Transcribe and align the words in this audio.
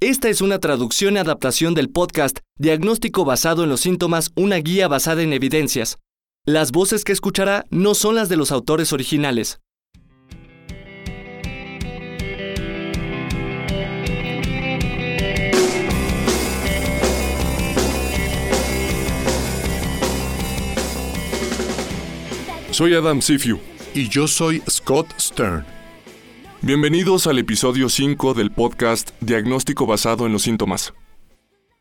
Esta 0.00 0.28
es 0.28 0.40
una 0.42 0.60
traducción 0.60 1.16
y 1.16 1.18
adaptación 1.18 1.74
del 1.74 1.90
podcast 1.90 2.38
Diagnóstico 2.56 3.24
basado 3.24 3.64
en 3.64 3.68
los 3.68 3.80
síntomas, 3.80 4.30
una 4.36 4.54
guía 4.58 4.86
basada 4.86 5.24
en 5.24 5.32
evidencias. 5.32 5.98
Las 6.46 6.70
voces 6.70 7.02
que 7.02 7.10
escuchará 7.10 7.64
no 7.70 7.96
son 7.96 8.14
las 8.14 8.28
de 8.28 8.36
los 8.36 8.52
autores 8.52 8.92
originales. 8.92 9.58
Soy 22.70 22.94
Adam 22.94 23.20
Sifiu. 23.20 23.58
Y 23.94 24.08
yo 24.08 24.28
soy 24.28 24.62
Scott 24.70 25.12
Stern. 25.18 25.77
Bienvenidos 26.60 27.28
al 27.28 27.38
episodio 27.38 27.88
5 27.88 28.34
del 28.34 28.50
podcast 28.50 29.12
Diagnóstico 29.20 29.86
basado 29.86 30.26
en 30.26 30.32
los 30.32 30.42
síntomas. 30.42 30.92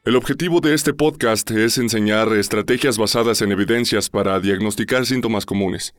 El 0.05 0.15
objetivo 0.15 0.61
de 0.61 0.75
este 0.75 0.93
podcast 0.93 1.49
es 1.49 1.79
enseñar 1.79 2.31
estrategias 2.33 2.99
basadas 2.99 3.41
en 3.41 3.51
evidencias 3.51 4.11
para 4.11 4.39
diagnosticar 4.39 5.07
síntomas 5.07 5.47
comunes. 5.47 5.95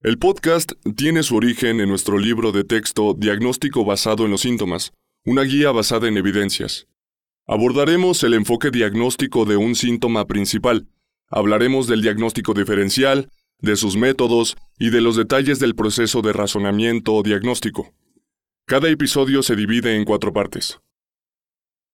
El 0.00 0.18
podcast 0.18 0.72
tiene 0.96 1.22
su 1.22 1.36
origen 1.36 1.80
en 1.80 1.90
nuestro 1.90 2.18
libro 2.18 2.50
de 2.50 2.64
texto 2.64 3.12
Diagnóstico 3.12 3.84
basado 3.84 4.24
en 4.24 4.30
los 4.30 4.40
síntomas, 4.40 4.94
una 5.26 5.42
guía 5.42 5.70
basada 5.70 6.08
en 6.08 6.16
evidencias. 6.16 6.86
Abordaremos 7.46 8.24
el 8.24 8.32
enfoque 8.32 8.70
diagnóstico 8.70 9.44
de 9.44 9.58
un 9.58 9.74
síntoma 9.74 10.24
principal. 10.24 10.88
Hablaremos 11.28 11.88
del 11.88 12.00
diagnóstico 12.00 12.54
diferencial, 12.54 13.28
de 13.58 13.76
sus 13.76 13.98
métodos 13.98 14.56
y 14.78 14.88
de 14.88 15.02
los 15.02 15.14
detalles 15.14 15.58
del 15.58 15.74
proceso 15.74 16.22
de 16.22 16.32
razonamiento 16.32 17.12
o 17.12 17.22
diagnóstico. 17.22 17.92
Cada 18.66 18.88
episodio 18.88 19.42
se 19.42 19.56
divide 19.56 19.94
en 19.94 20.06
cuatro 20.06 20.32
partes. 20.32 20.80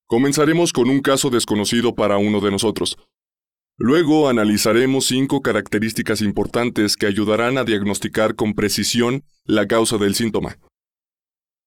Comenzaremos 0.06 0.72
con 0.72 0.88
un 0.88 1.00
caso 1.00 1.28
desconocido 1.28 1.96
para 1.96 2.16
uno 2.16 2.40
de 2.40 2.52
nosotros. 2.52 2.96
Luego 3.76 4.28
analizaremos 4.28 5.06
cinco 5.06 5.42
características 5.42 6.20
importantes 6.20 6.96
que 6.96 7.06
ayudarán 7.06 7.58
a 7.58 7.64
diagnosticar 7.64 8.36
con 8.36 8.54
precisión 8.54 9.24
la 9.44 9.66
causa 9.66 9.98
del 9.98 10.14
síntoma. 10.14 10.58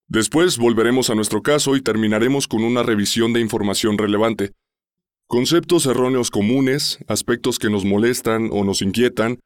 Después 0.08 0.58
volveremos 0.58 1.10
a 1.10 1.16
nuestro 1.16 1.42
caso 1.42 1.76
y 1.76 1.82
terminaremos 1.82 2.48
con 2.48 2.64
una 2.64 2.82
revisión 2.82 3.34
de 3.34 3.42
información 3.42 3.98
relevante. 3.98 4.54
Conceptos 5.28 5.86
erróneos 5.86 6.32
comunes, 6.32 7.00
aspectos 7.10 7.60
que 7.60 7.70
nos 7.70 7.84
molestan 7.84 8.52
o 8.54 8.64
nos 8.64 8.82
inquietan, 8.82 9.40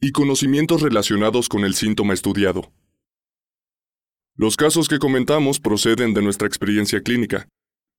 y 0.00 0.12
conocimientos 0.12 0.80
relacionados 0.80 1.50
con 1.50 1.64
el 1.64 1.74
síntoma 1.74 2.14
estudiado. 2.14 2.72
Los 4.34 4.56
casos 4.56 4.88
que 4.88 4.98
comentamos 4.98 5.60
proceden 5.60 6.14
de 6.14 6.22
nuestra 6.22 6.48
experiencia 6.48 7.02
clínica, 7.02 7.48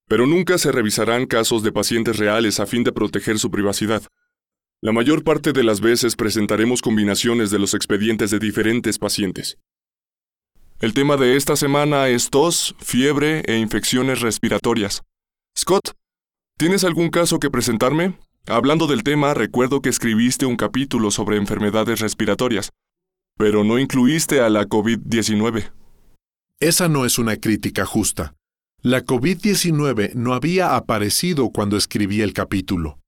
pero 0.08 0.26
nunca 0.26 0.58
se 0.58 0.72
revisarán 0.72 1.28
casos 1.28 1.62
de 1.62 1.72
pacientes 1.72 2.18
reales 2.18 2.60
a 2.60 2.66
fin 2.66 2.84
de 2.84 2.92
proteger 2.92 3.38
su 3.38 3.52
privacidad. 3.52 4.02
La 4.82 4.92
mayor 4.92 5.24
parte 5.24 5.54
de 5.54 5.64
las 5.64 5.80
veces 5.80 6.16
presentaremos 6.16 6.82
combinaciones 6.82 7.52
de 7.52 7.60
los 7.60 7.76
expedientes 7.76 8.32
de 8.32 8.40
diferentes 8.40 8.98
pacientes. 8.98 9.60
El 10.80 10.96
tema 10.96 11.18
de 11.18 11.38
esta 11.38 11.56
semana 11.56 12.10
es 12.10 12.32
tos, 12.32 12.76
fiebre 12.80 13.44
e 13.46 13.58
infecciones 13.60 14.22
respiratorias. 14.22 15.04
Scott, 15.56 15.94
¿tienes 16.58 16.84
algún 16.84 17.10
caso 17.10 17.40
que 17.40 17.52
presentarme? 17.52 18.18
Hablando 18.48 18.88
del 18.88 19.04
tema, 19.04 19.36
recuerdo 19.36 19.82
que 19.82 19.90
escribiste 19.90 20.48
un 20.48 20.58
capítulo 20.58 21.12
sobre 21.12 21.38
enfermedades 21.38 22.00
respiratorias, 22.00 22.72
pero 23.38 23.64
no 23.64 23.78
incluiste 23.78 24.42
a 24.42 24.50
la 24.50 24.66
COVID-19. 24.66 25.83
Esa 26.60 26.88
no 26.88 27.06
es 27.06 27.20
una 27.20 27.36
crítica 27.38 27.86
justa. 27.86 28.36
La 28.82 29.04
COVID-19 29.04 30.14
no 30.14 30.34
había 30.34 30.76
aparecido 30.76 31.50
cuando 31.50 31.78
escribí 31.78 32.22
el 32.22 32.34
capítulo. 32.34 33.00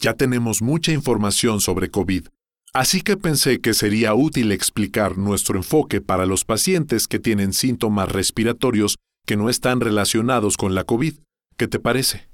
Ya 0.00 0.14
tenemos 0.14 0.62
mucha 0.62 0.92
información 0.92 1.60
sobre 1.60 1.90
COVID, 1.90 2.28
así 2.72 3.02
que 3.02 3.16
pensé 3.16 3.60
que 3.60 3.74
sería 3.74 4.14
útil 4.14 4.52
explicar 4.52 5.18
nuestro 5.18 5.56
enfoque 5.56 6.00
para 6.00 6.26
los 6.26 6.44
pacientes 6.44 7.06
que 7.06 7.18
tienen 7.18 7.52
síntomas 7.52 8.08
respiratorios 8.10 8.96
que 9.26 9.36
no 9.36 9.50
están 9.50 9.80
relacionados 9.80 10.56
con 10.56 10.74
la 10.74 10.84
COVID. 10.84 11.14
¿Qué 11.56 11.68
te 11.68 11.78
parece? 11.78 12.28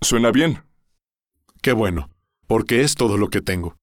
Suena 0.00 0.30
bien. 0.30 0.62
Qué 1.62 1.72
bueno, 1.72 2.10
porque 2.46 2.82
es 2.82 2.94
todo 2.94 3.16
lo 3.16 3.28
que 3.28 3.40
tengo. 3.40 3.76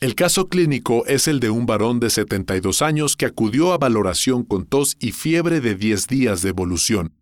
El 0.00 0.14
caso 0.14 0.48
clínico 0.48 1.06
es 1.06 1.28
el 1.28 1.40
de 1.40 1.50
un 1.50 1.66
varón 1.66 2.00
de 2.00 2.10
72 2.10 2.82
años 2.82 3.16
que 3.16 3.26
acudió 3.26 3.72
a 3.72 3.78
valoración 3.78 4.44
con 4.44 4.66
tos 4.66 4.96
y 5.00 5.12
fiebre 5.12 5.60
de 5.60 5.74
10 5.74 6.06
días 6.08 6.42
de 6.42 6.50
evolución. 6.50 7.14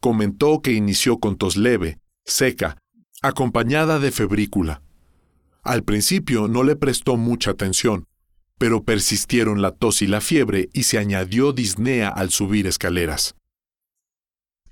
Comentó 0.00 0.60
que 0.62 0.72
inició 0.72 1.18
con 1.18 1.36
tos 1.36 1.56
leve, 1.56 1.98
seca, 2.24 2.78
acompañada 3.22 3.98
de 3.98 4.10
febrícula. 4.10 4.82
Al 5.62 5.84
principio 5.84 6.48
no 6.48 6.62
le 6.62 6.74
prestó 6.74 7.16
mucha 7.16 7.50
atención, 7.50 8.06
pero 8.58 8.82
persistieron 8.82 9.62
la 9.62 9.72
tos 9.72 10.02
y 10.02 10.06
la 10.06 10.20
fiebre 10.20 10.68
y 10.72 10.84
se 10.84 10.98
añadió 10.98 11.52
disnea 11.52 12.08
al 12.08 12.30
subir 12.30 12.66
escaleras. 12.66 13.34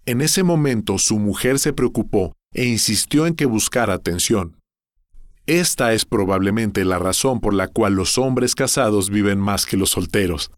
En 0.06 0.22
ese 0.22 0.42
momento 0.42 0.98
su 0.98 1.18
mujer 1.18 1.58
se 1.58 1.74
preocupó 1.74 2.34
e 2.52 2.64
insistió 2.64 3.26
en 3.26 3.34
que 3.34 3.44
buscara 3.44 3.92
atención. 3.92 4.57
Esta 5.48 5.94
es 5.94 6.04
probablemente 6.04 6.84
la 6.84 6.98
razón 6.98 7.40
por 7.40 7.54
la 7.54 7.68
cual 7.68 7.94
los 7.94 8.18
hombres 8.18 8.54
casados 8.54 9.08
viven 9.08 9.38
más 9.38 9.64
que 9.64 9.78
los 9.78 9.88
solteros. 9.88 10.50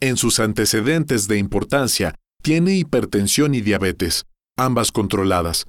En 0.00 0.16
sus 0.16 0.40
antecedentes 0.40 1.28
de 1.28 1.38
importancia, 1.38 2.16
tiene 2.42 2.74
hipertensión 2.74 3.54
y 3.54 3.60
diabetes, 3.60 4.26
ambas 4.56 4.90
controladas. 4.90 5.68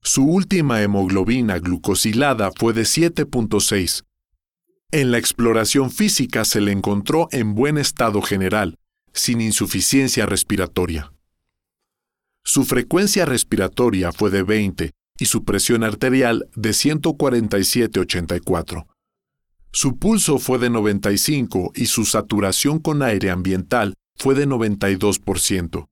Su 0.00 0.24
última 0.24 0.80
hemoglobina 0.80 1.58
glucosilada 1.58 2.52
fue 2.56 2.72
de 2.72 2.82
7.6. 2.84 4.02
En 4.90 5.10
la 5.10 5.18
exploración 5.18 5.90
física 5.90 6.46
se 6.46 6.62
le 6.62 6.72
encontró 6.72 7.28
en 7.32 7.54
buen 7.54 7.76
estado 7.76 8.22
general, 8.22 8.76
sin 9.12 9.42
insuficiencia 9.42 10.24
respiratoria. 10.24 11.12
Su 12.44 12.64
frecuencia 12.64 13.26
respiratoria 13.26 14.10
fue 14.10 14.30
de 14.30 14.42
20 14.42 14.92
y 15.18 15.26
su 15.26 15.44
presión 15.44 15.84
arterial 15.84 16.48
de 16.54 16.70
147-84. 16.70 18.86
Su 19.70 19.98
pulso 19.98 20.38
fue 20.38 20.58
de 20.58 20.70
95 20.70 21.72
y 21.74 21.86
su 21.86 22.04
saturación 22.04 22.78
con 22.78 23.02
aire 23.02 23.30
ambiental 23.30 23.94
fue 24.16 24.34
de 24.34 24.46
92%. 24.46 25.88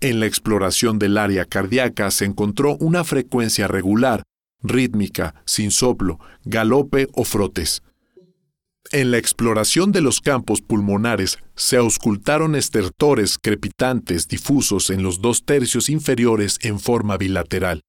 En 0.00 0.20
la 0.20 0.26
exploración 0.26 0.98
del 0.98 1.16
área 1.16 1.46
cardíaca 1.46 2.10
se 2.10 2.26
encontró 2.26 2.76
una 2.76 3.04
frecuencia 3.04 3.66
regular, 3.66 4.24
rítmica, 4.62 5.42
sin 5.46 5.70
soplo, 5.70 6.18
galope 6.44 7.08
o 7.14 7.24
frotes. 7.24 7.82
En 8.92 9.10
la 9.10 9.18
exploración 9.18 9.90
de 9.90 10.00
los 10.00 10.20
campos 10.20 10.60
pulmonares 10.60 11.38
se 11.54 11.76
auscultaron 11.76 12.54
estertores 12.54 13.38
crepitantes 13.38 14.28
difusos 14.28 14.90
en 14.90 15.02
los 15.02 15.20
dos 15.20 15.44
tercios 15.44 15.88
inferiores 15.88 16.58
en 16.60 16.78
forma 16.78 17.16
bilateral. 17.16 17.82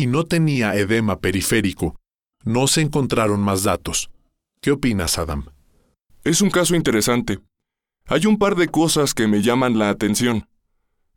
Y 0.00 0.06
no 0.06 0.24
tenía 0.24 0.74
edema 0.76 1.20
periférico. 1.20 1.94
No 2.42 2.68
se 2.68 2.80
encontraron 2.80 3.40
más 3.40 3.64
datos. 3.64 4.10
¿Qué 4.62 4.70
opinas, 4.70 5.18
Adam? 5.18 5.44
Es 6.24 6.40
un 6.40 6.48
caso 6.48 6.74
interesante. 6.74 7.40
Hay 8.06 8.24
un 8.24 8.38
par 8.38 8.56
de 8.56 8.68
cosas 8.68 9.12
que 9.12 9.26
me 9.26 9.42
llaman 9.42 9.78
la 9.78 9.90
atención. 9.90 10.48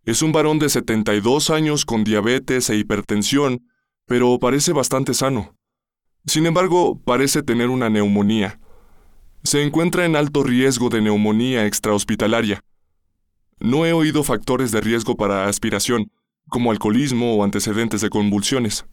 Es 0.03 0.21
un 0.21 0.33
varón 0.33 0.59
de 0.59 0.67
72 0.67 1.49
años 1.49 1.85
con 1.85 2.03
diabetes 2.03 2.69
e 2.69 2.75
hipertensión, 2.75 3.69
pero 4.05 4.37
parece 4.37 4.73
bastante 4.73 5.13
sano. 5.13 5.55
Sin 6.25 6.45
embargo, 6.45 6.99
parece 7.05 7.41
tener 7.41 7.69
una 7.69 7.89
neumonía 7.89 8.59
se 9.43 9.61
encuentra 9.61 10.05
en 10.05 10.17
alto 10.17 10.43
riesgo 10.43 10.89
de 10.89 11.01
neumonía 11.01 11.65
extrahospitalaria. 11.65 12.63
No 13.59 13.85
he 13.85 13.93
oído 13.93 14.23
factores 14.23 14.71
de 14.71 14.81
riesgo 14.81 15.15
para 15.15 15.47
aspiración, 15.47 16.11
como 16.49 16.71
alcoholismo 16.71 17.35
o 17.35 17.43
antecedentes 17.43 18.01
de 18.01 18.09
convulsiones. 18.09 18.85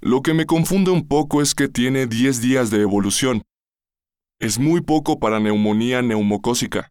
Lo 0.00 0.22
que 0.22 0.32
me 0.32 0.46
confunde 0.46 0.90
un 0.90 1.06
poco 1.06 1.42
es 1.42 1.54
que 1.54 1.68
tiene 1.68 2.06
10 2.06 2.40
días 2.40 2.70
de 2.70 2.80
evolución. 2.80 3.42
Es 4.38 4.58
muy 4.58 4.80
poco 4.80 5.18
para 5.18 5.40
neumonía 5.40 6.00
neumocócica, 6.00 6.90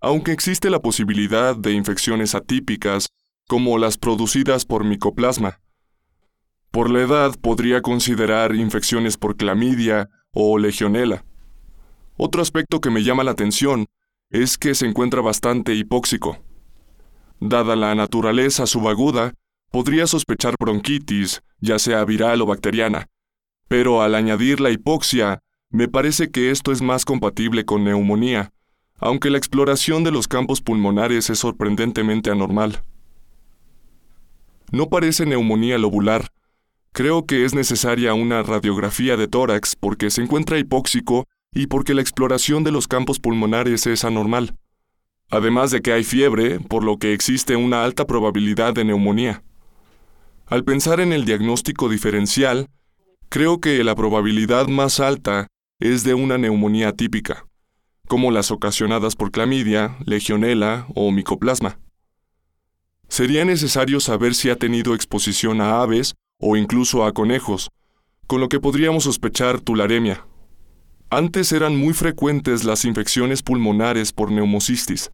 aunque 0.00 0.32
existe 0.32 0.68
la 0.68 0.80
posibilidad 0.80 1.56
de 1.56 1.72
infecciones 1.72 2.34
atípicas, 2.34 3.08
como 3.48 3.78
las 3.78 3.96
producidas 3.96 4.66
por 4.66 4.84
micoplasma. 4.84 5.60
Por 6.70 6.90
la 6.90 7.00
edad 7.00 7.34
podría 7.40 7.80
considerar 7.80 8.54
infecciones 8.54 9.16
por 9.16 9.36
clamidia 9.36 10.10
o 10.32 10.58
legionela. 10.58 11.24
Otro 12.16 12.42
aspecto 12.42 12.80
que 12.80 12.90
me 12.90 13.02
llama 13.02 13.24
la 13.24 13.30
atención 13.30 13.86
es 14.30 14.58
que 14.58 14.74
se 14.74 14.86
encuentra 14.86 15.20
bastante 15.20 15.74
hipóxico. 15.74 16.38
Dada 17.40 17.76
la 17.76 17.94
naturaleza 17.94 18.66
subaguda, 18.66 19.34
podría 19.70 20.06
sospechar 20.06 20.54
bronquitis, 20.58 21.42
ya 21.60 21.78
sea 21.78 22.04
viral 22.04 22.40
o 22.42 22.46
bacteriana, 22.46 23.06
pero 23.68 24.02
al 24.02 24.14
añadir 24.14 24.60
la 24.60 24.70
hipoxia, 24.70 25.40
me 25.70 25.88
parece 25.88 26.30
que 26.30 26.50
esto 26.50 26.70
es 26.70 26.80
más 26.80 27.04
compatible 27.04 27.64
con 27.64 27.84
neumonía, 27.84 28.52
aunque 28.98 29.30
la 29.30 29.38
exploración 29.38 30.04
de 30.04 30.12
los 30.12 30.28
campos 30.28 30.60
pulmonares 30.60 31.28
es 31.30 31.40
sorprendentemente 31.40 32.30
anormal. 32.30 32.82
No 34.70 34.88
parece 34.88 35.26
neumonía 35.26 35.78
lobular. 35.78 36.28
Creo 36.92 37.26
que 37.26 37.44
es 37.44 37.54
necesaria 37.54 38.14
una 38.14 38.42
radiografía 38.42 39.16
de 39.16 39.26
tórax 39.26 39.74
porque 39.74 40.10
se 40.10 40.22
encuentra 40.22 40.58
hipóxico 40.58 41.26
y 41.52 41.66
porque 41.66 41.94
la 41.94 42.02
exploración 42.02 42.64
de 42.64 42.72
los 42.72 42.86
campos 42.86 43.18
pulmonares 43.18 43.86
es 43.86 44.04
anormal. 44.04 44.54
Además 45.34 45.72
de 45.72 45.82
que 45.82 45.92
hay 45.92 46.04
fiebre, 46.04 46.60
por 46.60 46.84
lo 46.84 46.96
que 46.96 47.12
existe 47.12 47.56
una 47.56 47.82
alta 47.82 48.06
probabilidad 48.06 48.72
de 48.72 48.84
neumonía. 48.84 49.42
Al 50.46 50.62
pensar 50.62 51.00
en 51.00 51.12
el 51.12 51.24
diagnóstico 51.24 51.88
diferencial, 51.88 52.68
creo 53.30 53.58
que 53.58 53.82
la 53.82 53.96
probabilidad 53.96 54.68
más 54.68 55.00
alta 55.00 55.48
es 55.80 56.04
de 56.04 56.14
una 56.14 56.38
neumonía 56.38 56.92
típica, 56.92 57.48
como 58.06 58.30
las 58.30 58.52
ocasionadas 58.52 59.16
por 59.16 59.32
clamidia, 59.32 59.96
legionela 60.06 60.86
o 60.94 61.10
micoplasma. 61.10 61.80
Sería 63.08 63.44
necesario 63.44 63.98
saber 63.98 64.36
si 64.36 64.50
ha 64.50 64.56
tenido 64.56 64.94
exposición 64.94 65.60
a 65.60 65.80
aves 65.80 66.14
o 66.38 66.56
incluso 66.56 67.04
a 67.04 67.12
conejos, 67.12 67.70
con 68.28 68.40
lo 68.40 68.48
que 68.48 68.60
podríamos 68.60 69.02
sospechar 69.02 69.58
tularemia. 69.58 70.24
Antes 71.10 71.50
eran 71.50 71.76
muy 71.76 71.92
frecuentes 71.92 72.62
las 72.62 72.84
infecciones 72.84 73.42
pulmonares 73.42 74.12
por 74.12 74.30
neumocistis. 74.30 75.10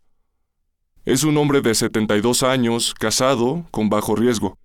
Es 1.07 1.25
un 1.25 1.39
hombre 1.39 1.63
de 1.63 1.75
72 1.75 2.43
años, 2.43 2.93
casado, 2.93 3.65
con 3.71 3.89
bajo 3.89 4.17
riesgo. 4.17 4.59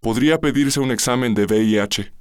Podría 0.00 0.40
pedirse 0.40 0.80
un 0.80 0.90
examen 0.90 1.32
de 1.34 1.44
VIH. 1.44 2.12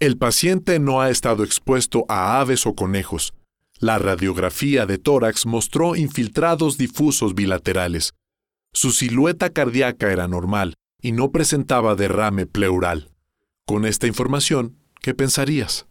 El 0.00 0.18
paciente 0.18 0.80
no 0.80 1.00
ha 1.00 1.10
estado 1.10 1.44
expuesto 1.44 2.04
a 2.08 2.40
aves 2.40 2.66
o 2.66 2.74
conejos. 2.74 3.34
La 3.78 3.98
radiografía 3.98 4.84
de 4.84 4.98
tórax 4.98 5.46
mostró 5.46 5.94
infiltrados 5.94 6.76
difusos 6.76 7.36
bilaterales. 7.36 8.14
Su 8.72 8.90
silueta 8.90 9.50
cardíaca 9.50 10.10
era 10.10 10.26
normal 10.26 10.74
y 11.00 11.12
no 11.12 11.30
presentaba 11.30 11.94
derrame 11.94 12.46
pleural. 12.46 13.10
Con 13.64 13.86
esta 13.86 14.08
información, 14.08 14.76
¿qué 15.00 15.14
pensarías? 15.14 15.86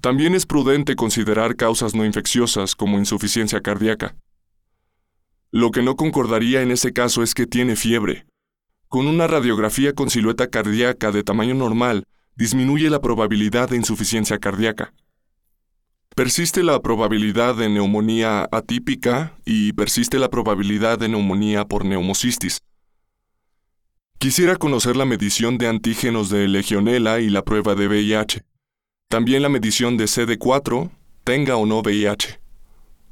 También 0.00 0.34
es 0.34 0.46
prudente 0.46 0.96
considerar 0.96 1.56
causas 1.56 1.94
no 1.94 2.06
infecciosas 2.06 2.74
como 2.74 2.98
insuficiencia 2.98 3.60
cardíaca. 3.60 4.16
Lo 5.50 5.70
que 5.70 5.82
no 5.82 5.96
concordaría 5.96 6.62
en 6.62 6.70
ese 6.70 6.92
caso 6.92 7.22
es 7.22 7.32
que 7.34 7.46
tiene 7.46 7.74
fiebre. 7.74 8.26
Con 8.88 9.06
una 9.06 9.26
radiografía 9.26 9.94
con 9.94 10.10
silueta 10.10 10.48
cardíaca 10.48 11.10
de 11.10 11.22
tamaño 11.22 11.54
normal, 11.54 12.04
disminuye 12.36 12.90
la 12.90 13.00
probabilidad 13.00 13.70
de 13.70 13.76
insuficiencia 13.76 14.38
cardíaca. 14.38 14.92
Persiste 16.14 16.62
la 16.62 16.80
probabilidad 16.80 17.54
de 17.54 17.68
neumonía 17.68 18.48
atípica 18.50 19.36
y 19.44 19.72
persiste 19.72 20.18
la 20.18 20.28
probabilidad 20.28 20.98
de 20.98 21.08
neumonía 21.08 21.64
por 21.64 21.84
neumocistis. 21.84 22.60
Quisiera 24.18 24.56
conocer 24.56 24.96
la 24.96 25.04
medición 25.04 25.58
de 25.58 25.68
antígenos 25.68 26.28
de 26.28 26.48
Legionela 26.48 27.20
y 27.20 27.30
la 27.30 27.42
prueba 27.42 27.74
de 27.74 27.86
VIH. 27.86 28.42
También 29.08 29.42
la 29.42 29.48
medición 29.48 29.96
de 29.96 30.04
CD4, 30.04 30.90
tenga 31.24 31.56
o 31.56 31.66
no 31.66 31.80
VIH. 31.80 32.40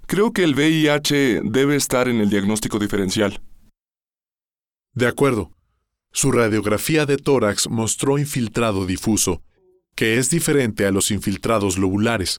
Creo 0.08 0.32
que 0.32 0.44
el 0.44 0.54
VIH 0.54 1.40
debe 1.42 1.74
estar 1.74 2.06
en 2.06 2.20
el 2.20 2.30
diagnóstico 2.30 2.78
diferencial. 2.78 3.42
De 4.94 5.08
acuerdo. 5.08 5.50
Su 6.12 6.30
radiografía 6.30 7.06
de 7.06 7.16
tórax 7.16 7.68
mostró 7.68 8.16
infiltrado 8.16 8.86
difuso, 8.86 9.42
que 9.96 10.16
es 10.16 10.30
diferente 10.30 10.86
a 10.86 10.92
los 10.92 11.10
infiltrados 11.10 11.76
lobulares. 11.76 12.38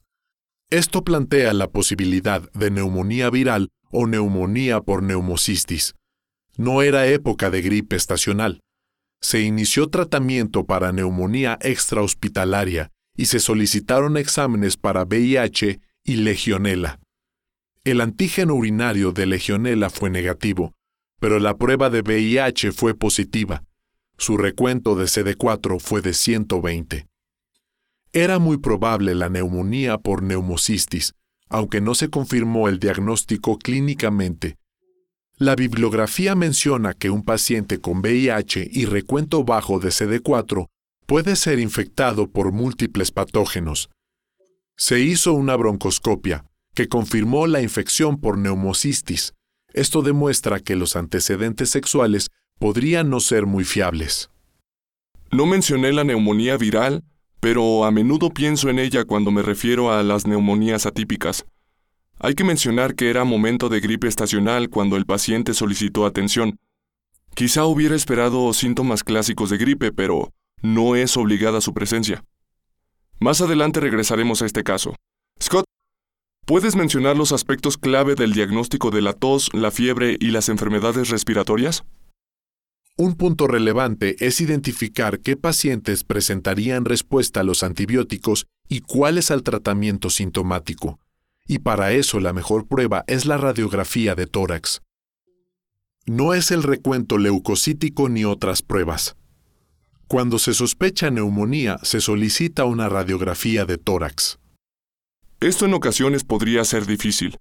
Esto 0.70 1.04
plantea 1.04 1.52
la 1.52 1.68
posibilidad 1.68 2.50
de 2.52 2.70
neumonía 2.70 3.28
viral 3.28 3.68
o 3.90 4.06
neumonía 4.06 4.80
por 4.80 5.02
neumocistis. 5.02 5.94
No 6.56 6.80
era 6.80 7.06
época 7.06 7.50
de 7.50 7.60
gripe 7.60 7.96
estacional. 7.96 8.60
Se 9.20 9.42
inició 9.42 9.90
tratamiento 9.90 10.64
para 10.64 10.90
neumonía 10.90 11.58
extrahospitalaria 11.60 12.90
y 13.14 13.26
se 13.26 13.40
solicitaron 13.40 14.16
exámenes 14.16 14.78
para 14.78 15.04
VIH 15.04 15.80
y 16.02 16.16
legionela. 16.16 16.98
El 17.88 18.02
antígeno 18.02 18.52
urinario 18.52 19.12
de 19.12 19.24
legionela 19.24 19.88
fue 19.88 20.10
negativo, 20.10 20.74
pero 21.18 21.38
la 21.38 21.56
prueba 21.56 21.88
de 21.88 22.02
VIH 22.02 22.72
fue 22.72 22.92
positiva. 22.94 23.64
Su 24.18 24.36
recuento 24.36 24.94
de 24.94 25.06
CD4 25.06 25.80
fue 25.80 26.02
de 26.02 26.12
120. 26.12 27.06
Era 28.12 28.38
muy 28.38 28.58
probable 28.58 29.14
la 29.14 29.30
neumonía 29.30 29.96
por 29.96 30.22
neumocistis, 30.22 31.14
aunque 31.48 31.80
no 31.80 31.94
se 31.94 32.10
confirmó 32.10 32.68
el 32.68 32.78
diagnóstico 32.78 33.58
clínicamente. 33.58 34.58
La 35.38 35.54
bibliografía 35.54 36.34
menciona 36.34 36.92
que 36.92 37.08
un 37.08 37.22
paciente 37.22 37.80
con 37.80 38.00
VIH 38.00 38.68
y 38.70 38.84
recuento 38.84 39.44
bajo 39.44 39.78
de 39.78 39.88
CD4 39.88 40.66
puede 41.06 41.36
ser 41.36 41.58
infectado 41.58 42.30
por 42.30 42.52
múltiples 42.52 43.12
patógenos. 43.12 43.88
Se 44.76 45.00
hizo 45.00 45.32
una 45.32 45.56
broncoscopia 45.56 46.44
que 46.78 46.88
confirmó 46.88 47.48
la 47.48 47.60
infección 47.60 48.20
por 48.20 48.38
neumocistis. 48.38 49.34
Esto 49.72 50.00
demuestra 50.00 50.60
que 50.60 50.76
los 50.76 50.94
antecedentes 50.94 51.70
sexuales 51.70 52.28
podrían 52.60 53.10
no 53.10 53.18
ser 53.18 53.46
muy 53.46 53.64
fiables. 53.64 54.30
No 55.32 55.44
mencioné 55.44 55.92
la 55.92 56.04
neumonía 56.04 56.56
viral, 56.56 57.02
pero 57.40 57.84
a 57.84 57.90
menudo 57.90 58.30
pienso 58.30 58.68
en 58.68 58.78
ella 58.78 59.04
cuando 59.04 59.32
me 59.32 59.42
refiero 59.42 59.90
a 59.90 60.04
las 60.04 60.28
neumonías 60.28 60.86
atípicas. 60.86 61.46
Hay 62.20 62.36
que 62.36 62.44
mencionar 62.44 62.94
que 62.94 63.10
era 63.10 63.24
momento 63.24 63.68
de 63.68 63.80
gripe 63.80 64.06
estacional 64.06 64.70
cuando 64.70 64.94
el 64.94 65.04
paciente 65.04 65.54
solicitó 65.54 66.06
atención. 66.06 66.60
Quizá 67.34 67.64
hubiera 67.64 67.96
esperado 67.96 68.52
síntomas 68.52 69.02
clásicos 69.02 69.50
de 69.50 69.58
gripe, 69.58 69.90
pero 69.90 70.32
no 70.62 70.94
es 70.94 71.16
obligada 71.16 71.60
su 71.60 71.74
presencia. 71.74 72.22
Más 73.18 73.40
adelante 73.40 73.80
regresaremos 73.80 74.42
a 74.42 74.46
este 74.46 74.62
caso. 74.62 74.94
Scott, 75.42 75.64
¿puedes 76.48 76.76
mencionar 76.76 77.14
los 77.14 77.32
aspectos 77.32 77.76
clave 77.76 78.14
del 78.14 78.32
diagnóstico 78.32 78.90
de 78.90 79.02
la 79.02 79.12
tos, 79.12 79.50
la 79.52 79.70
fiebre 79.70 80.16
y 80.18 80.30
las 80.30 80.48
enfermedades 80.48 81.10
respiratorias? 81.10 81.84
Un 82.96 83.16
punto 83.16 83.46
relevante 83.46 84.16
es 84.26 84.40
identificar 84.40 85.20
qué 85.20 85.36
pacientes 85.36 86.04
presentarían 86.04 86.86
respuesta 86.86 87.40
a 87.40 87.44
los 87.44 87.62
antibióticos 87.62 88.46
y 88.66 88.80
cuáles 88.80 89.30
al 89.30 89.42
tratamiento 89.42 90.08
sintomático. 90.08 90.98
Y 91.46 91.58
para 91.58 91.92
eso 91.92 92.18
la 92.18 92.32
mejor 92.32 92.66
prueba 92.66 93.04
es 93.08 93.26
la 93.26 93.36
radiografía 93.36 94.14
de 94.14 94.26
tórax. 94.26 94.80
No 96.06 96.32
es 96.32 96.50
el 96.50 96.62
recuento 96.62 97.18
leucocítico 97.18 98.08
ni 98.08 98.24
otras 98.24 98.62
pruebas. 98.62 99.16
Cuando 100.06 100.38
se 100.38 100.54
sospecha 100.54 101.10
neumonía, 101.10 101.76
se 101.82 102.00
solicita 102.00 102.64
una 102.64 102.88
radiografía 102.88 103.66
de 103.66 103.76
tórax. 103.76 104.38
Esto 105.40 105.66
en 105.66 105.74
ocasiones 105.74 106.24
podría 106.24 106.64
ser 106.64 106.84
difícil. 106.84 107.38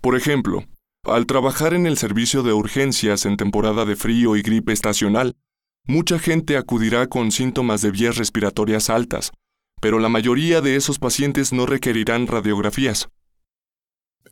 Por 0.00 0.16
ejemplo, 0.16 0.64
al 1.02 1.26
trabajar 1.26 1.74
en 1.74 1.84
el 1.84 1.98
servicio 1.98 2.44
de 2.44 2.52
urgencias 2.52 3.26
en 3.26 3.36
temporada 3.36 3.84
de 3.84 3.96
frío 3.96 4.36
y 4.36 4.42
gripe 4.42 4.72
estacional, 4.72 5.34
mucha 5.84 6.20
gente 6.20 6.56
acudirá 6.56 7.08
con 7.08 7.32
síntomas 7.32 7.82
de 7.82 7.90
vías 7.90 8.16
respiratorias 8.16 8.88
altas, 8.88 9.32
pero 9.80 9.98
la 9.98 10.08
mayoría 10.08 10.60
de 10.60 10.76
esos 10.76 11.00
pacientes 11.00 11.52
no 11.52 11.66
requerirán 11.66 12.28
radiografías. 12.28 13.08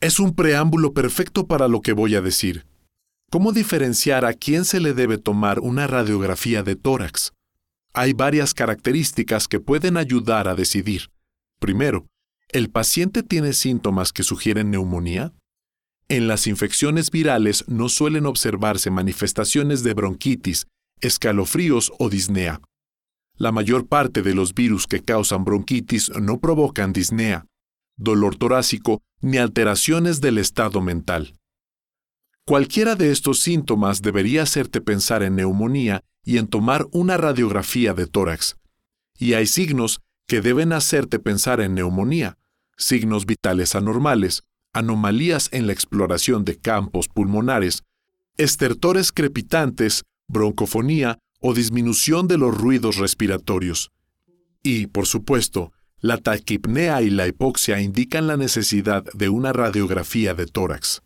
Es 0.01 0.21
un 0.21 0.37
preámbulo 0.37 0.93
perfecto 0.93 1.49
para 1.49 1.67
lo 1.67 1.81
que 1.81 1.95
voy 1.95 2.15
a 2.15 2.21
decir. 2.21 2.67
¿Cómo 3.31 3.51
diferenciar 3.53 4.25
a 4.25 4.33
quién 4.33 4.65
se 4.65 4.79
le 4.79 4.95
debe 4.95 5.19
tomar 5.19 5.59
una 5.59 5.89
radiografía 5.89 6.63
de 6.63 6.77
tórax? 6.77 7.33
Hay 7.95 8.13
varias 8.13 8.55
características 8.55 9.49
que 9.49 9.59
pueden 9.59 9.97
ayudar 9.97 10.47
a 10.47 10.55
decidir. 10.55 11.11
Primero, 11.59 12.07
¿el 12.51 12.71
paciente 12.71 13.23
tiene 13.23 13.53
síntomas 13.53 14.13
que 14.13 14.23
sugieren 14.23 14.71
neumonía? 14.71 15.33
En 16.09 16.27
las 16.27 16.47
infecciones 16.47 17.11
virales 17.11 17.65
no 17.69 17.89
suelen 17.89 18.25
observarse 18.27 18.91
manifestaciones 18.91 19.83
de 19.83 19.95
bronquitis, 19.95 20.67
escalofríos 21.01 21.93
o 21.99 22.09
disnea. 22.09 22.61
La 23.37 23.53
mayor 23.53 23.87
parte 23.87 24.23
de 24.23 24.35
los 24.35 24.55
virus 24.55 24.87
que 24.87 25.05
causan 25.05 25.45
bronquitis 25.45 26.11
no 26.21 26.41
provocan 26.41 26.93
disnea, 26.93 27.47
dolor 27.97 28.37
torácico 28.37 29.03
ni 29.21 29.37
alteraciones 29.37 30.21
del 30.21 30.39
estado 30.39 30.81
mental. 30.81 31.35
Cualquiera 32.47 32.95
de 32.95 33.11
estos 33.11 33.41
síntomas 33.41 34.01
debería 34.01 34.43
hacerte 34.43 34.81
pensar 34.81 35.23
en 35.23 35.37
neumonía 35.37 36.03
y 36.25 36.39
en 36.39 36.47
tomar 36.47 36.87
una 36.93 37.19
radiografía 37.19 37.93
de 37.93 38.07
tórax. 38.07 38.57
Y 39.19 39.35
hay 39.35 39.47
signos 39.47 40.01
que 40.29 40.41
deben 40.41 40.73
hacerte 40.73 41.19
pensar 41.19 41.61
en 41.61 41.75
neumonía, 41.75 42.39
signos 42.77 43.27
vitales 43.27 43.75
anormales, 43.75 44.45
anomalías 44.73 45.49
en 45.53 45.67
la 45.67 45.73
exploración 45.73 46.45
de 46.45 46.57
campos 46.57 47.09
pulmonares, 47.09 47.83
estertores 48.37 49.11
crepitantes, 49.11 50.05
broncofonía 50.29 51.19
o 51.41 51.55
disminución 51.55 52.29
de 52.29 52.39
los 52.39 52.57
ruidos 52.57 52.97
respiratorios. 52.97 53.91
Y, 54.63 54.87
por 54.87 55.07
supuesto, 55.07 55.73
la 55.99 56.19
taquipnea 56.19 57.03
y 57.03 57.11
la 57.11 57.27
hipoxia 57.27 57.81
indican 57.81 58.27
la 58.27 58.37
necesidad 58.37 59.05
de 59.15 59.31
una 59.31 59.53
radiografía 59.53 60.35
de 60.35 60.47
tórax. 60.47 61.03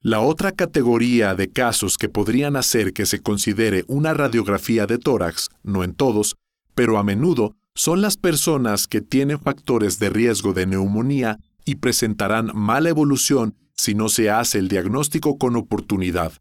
La 0.00 0.20
otra 0.20 0.52
categoría 0.52 1.34
de 1.34 1.50
casos 1.50 1.98
que 1.98 2.08
podrían 2.08 2.56
hacer 2.56 2.92
que 2.92 3.06
se 3.06 3.20
considere 3.20 3.84
una 3.88 4.14
radiografía 4.14 4.86
de 4.86 4.98
tórax, 4.98 5.48
no 5.62 5.82
en 5.82 5.94
todos, 5.94 6.36
pero 6.74 6.98
a 6.98 7.02
menudo, 7.02 7.56
son 7.74 8.00
las 8.00 8.16
personas 8.16 8.86
que 8.86 9.00
tienen 9.00 9.40
factores 9.40 9.98
de 9.98 10.08
riesgo 10.10 10.52
de 10.52 10.66
neumonía 10.66 11.38
y 11.64 11.76
presentarán 11.76 12.50
mala 12.54 12.88
evolución 12.88 13.56
si 13.74 13.94
no 13.94 14.08
se 14.08 14.30
hace 14.30 14.58
el 14.58 14.68
diagnóstico 14.68 15.38
con 15.38 15.56
oportunidad. 15.56 16.32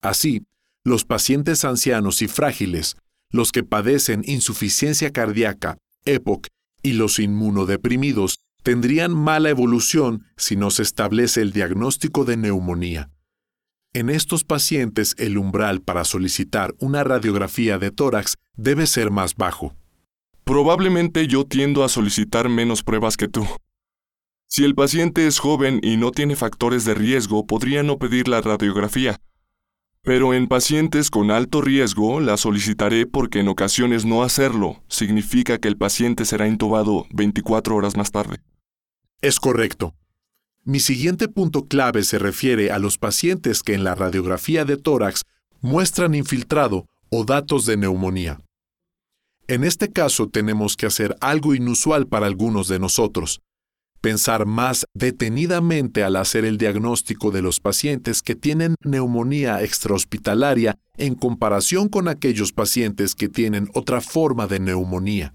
Así, 0.00 0.44
los 0.84 1.04
pacientes 1.04 1.64
ancianos 1.64 2.22
y 2.22 2.28
frágiles, 2.28 2.96
los 3.30 3.52
que 3.52 3.62
padecen 3.62 4.22
insuficiencia 4.26 5.12
cardíaca, 5.12 5.78
EPOC 6.04 6.48
y 6.82 6.92
los 6.92 7.20
inmunodeprimidos 7.20 8.40
tendrían 8.64 9.14
mala 9.14 9.50
evolución 9.50 10.26
si 10.36 10.56
no 10.56 10.70
se 10.70 10.82
establece 10.82 11.42
el 11.42 11.52
diagnóstico 11.52 12.24
de 12.24 12.36
neumonía. 12.36 13.10
En 13.92 14.10
estos 14.10 14.42
pacientes 14.42 15.14
el 15.18 15.38
umbral 15.38 15.82
para 15.82 16.04
solicitar 16.04 16.74
una 16.78 17.04
radiografía 17.04 17.78
de 17.78 17.90
tórax 17.90 18.36
debe 18.56 18.86
ser 18.86 19.10
más 19.10 19.36
bajo. 19.36 19.76
Probablemente 20.52 21.28
yo 21.28 21.46
tiendo 21.46 21.82
a 21.82 21.88
solicitar 21.88 22.50
menos 22.50 22.82
pruebas 22.82 23.16
que 23.16 23.26
tú. 23.26 23.46
Si 24.46 24.64
el 24.64 24.74
paciente 24.74 25.26
es 25.26 25.38
joven 25.38 25.80
y 25.82 25.96
no 25.96 26.10
tiene 26.10 26.36
factores 26.36 26.84
de 26.84 26.92
riesgo, 26.92 27.46
podría 27.46 27.82
no 27.82 27.98
pedir 27.98 28.28
la 28.28 28.42
radiografía. 28.42 29.18
Pero 30.02 30.34
en 30.34 30.48
pacientes 30.48 31.08
con 31.08 31.30
alto 31.30 31.62
riesgo 31.62 32.20
la 32.20 32.36
solicitaré 32.36 33.06
porque 33.06 33.40
en 33.40 33.48
ocasiones 33.48 34.04
no 34.04 34.22
hacerlo 34.22 34.82
significa 34.88 35.56
que 35.56 35.68
el 35.68 35.78
paciente 35.78 36.26
será 36.26 36.46
intubado 36.46 37.06
24 37.14 37.74
horas 37.74 37.96
más 37.96 38.10
tarde. 38.10 38.42
Es 39.22 39.40
correcto. 39.40 39.94
Mi 40.64 40.80
siguiente 40.80 41.28
punto 41.28 41.66
clave 41.66 42.02
se 42.02 42.18
refiere 42.18 42.70
a 42.70 42.78
los 42.78 42.98
pacientes 42.98 43.62
que 43.62 43.72
en 43.72 43.84
la 43.84 43.94
radiografía 43.94 44.66
de 44.66 44.76
tórax 44.76 45.22
muestran 45.62 46.14
infiltrado 46.14 46.88
o 47.08 47.24
datos 47.24 47.64
de 47.64 47.78
neumonía. 47.78 48.38
En 49.48 49.64
este 49.64 49.90
caso 49.90 50.28
tenemos 50.28 50.76
que 50.76 50.86
hacer 50.86 51.16
algo 51.20 51.54
inusual 51.54 52.06
para 52.06 52.26
algunos 52.26 52.68
de 52.68 52.78
nosotros, 52.78 53.40
pensar 54.00 54.46
más 54.46 54.86
detenidamente 54.94 56.04
al 56.04 56.16
hacer 56.16 56.44
el 56.44 56.58
diagnóstico 56.58 57.30
de 57.30 57.42
los 57.42 57.60
pacientes 57.60 58.22
que 58.22 58.36
tienen 58.36 58.76
neumonía 58.84 59.62
extrahospitalaria 59.62 60.76
en 60.96 61.14
comparación 61.14 61.88
con 61.88 62.08
aquellos 62.08 62.52
pacientes 62.52 63.14
que 63.14 63.28
tienen 63.28 63.68
otra 63.74 64.00
forma 64.00 64.46
de 64.46 64.60
neumonía. 64.60 65.34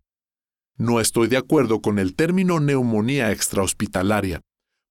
No 0.77 0.99
estoy 0.99 1.27
de 1.27 1.37
acuerdo 1.37 1.81
con 1.81 1.99
el 1.99 2.13
término 2.15 2.59
neumonía 2.59 3.31
extrahospitalaria, 3.31 4.41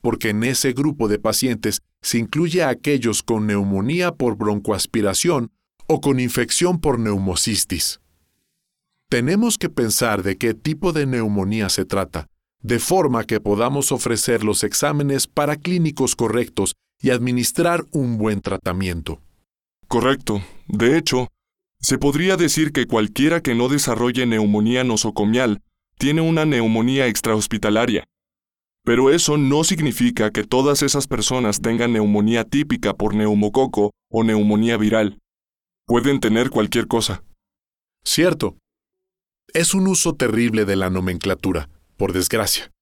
porque 0.03 0.31
en 0.31 0.45
ese 0.45 0.73
grupo 0.73 1.09
de 1.09 1.19
pacientes 1.19 1.81
se 2.03 2.19
incluye 2.19 2.63
a 2.63 2.69
aquellos 2.69 3.23
con 3.23 3.47
neumonía 3.47 4.13
por 4.13 4.37
broncoaspiración 4.37 5.53
o 5.87 6.01
con 6.01 6.21
infección 6.21 6.81
por 6.81 6.99
neumocistis. 6.99 8.01
Tenemos 9.09 9.57
que 9.57 9.69
pensar 9.69 10.25
de 10.25 10.37
qué 10.37 10.53
tipo 10.53 10.93
de 10.93 11.07
neumonía 11.07 11.69
se 11.69 11.85
trata, 11.85 12.27
de 12.61 12.81
forma 12.81 13.23
que 13.23 13.39
podamos 13.39 13.93
ofrecer 13.93 14.43
los 14.43 14.65
exámenes 14.65 15.29
para 15.29 15.55
clínicos 15.55 16.17
correctos 16.17 16.75
y 17.01 17.11
administrar 17.11 17.87
un 17.93 18.19
buen 18.19 18.41
tratamiento. 18.41 19.21
Correcto. 19.87 20.43
De 20.67 20.99
hecho, 20.99 21.29
se 21.81 21.99
podría 21.99 22.37
decir 22.37 22.73
que 22.73 22.87
cualquiera 22.87 23.41
que 23.41 23.55
no 23.55 23.69
desarrolle 23.69 24.27
neumonía 24.27 24.83
nosocomial 24.83 25.63
tiene 25.99 26.21
una 26.21 26.45
neumonía 26.45 27.07
extrahospitalaria. 27.07 28.05
Pero 28.85 29.11
eso 29.11 29.37
no 29.37 29.63
significa 29.63 30.33
que 30.33 30.43
todas 30.43 30.83
esas 30.83 31.07
personas 31.07 31.61
tengan 31.61 31.93
neumonía 31.93 32.43
típica 32.43 32.95
por 32.95 33.15
neumococo 33.15 33.93
o 34.11 34.25
neumonía 34.25 34.77
viral. 34.77 35.19
Pueden 35.87 36.19
tener 36.19 36.51
cualquier 36.51 36.89
cosa. 36.89 37.23
Cierto. 38.05 38.57
Es 39.53 39.75
un 39.75 39.87
uso 39.87 40.15
terrible 40.15 40.65
de 40.65 40.77
la 40.77 40.91
nomenclatura, 40.91 41.69
por 41.97 42.13
desgracia. 42.13 42.73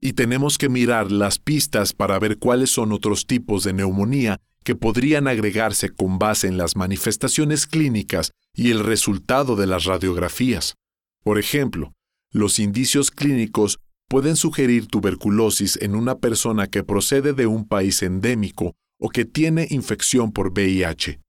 Y 0.00 0.14
tenemos 0.14 0.58
que 0.58 0.68
mirar 0.68 1.12
las 1.12 1.38
pistas 1.38 1.92
para 1.92 2.18
ver 2.18 2.38
cuáles 2.38 2.70
son 2.70 2.92
otros 2.92 3.26
tipos 3.26 3.64
de 3.64 3.72
neumonía 3.72 4.40
que 4.64 4.74
podrían 4.74 5.28
agregarse 5.28 5.90
con 5.90 6.18
base 6.18 6.48
en 6.48 6.56
las 6.56 6.76
manifestaciones 6.76 7.66
clínicas 7.66 8.32
y 8.54 8.70
el 8.70 8.80
resultado 8.80 9.56
de 9.56 9.66
las 9.66 9.84
radiografías. 9.84 10.74
Por 11.22 11.38
ejemplo, 11.38 11.92
los 12.32 12.58
indicios 12.58 13.10
clínicos 13.10 13.78
pueden 14.08 14.36
sugerir 14.36 14.86
tuberculosis 14.86 15.78
en 15.80 15.94
una 15.94 16.18
persona 16.18 16.66
que 16.66 16.82
procede 16.82 17.32
de 17.32 17.46
un 17.46 17.66
país 17.66 18.02
endémico 18.02 18.74
o 18.98 19.08
que 19.08 19.24
tiene 19.24 19.66
infección 19.70 20.32
por 20.32 20.52
VIH. 20.52 21.20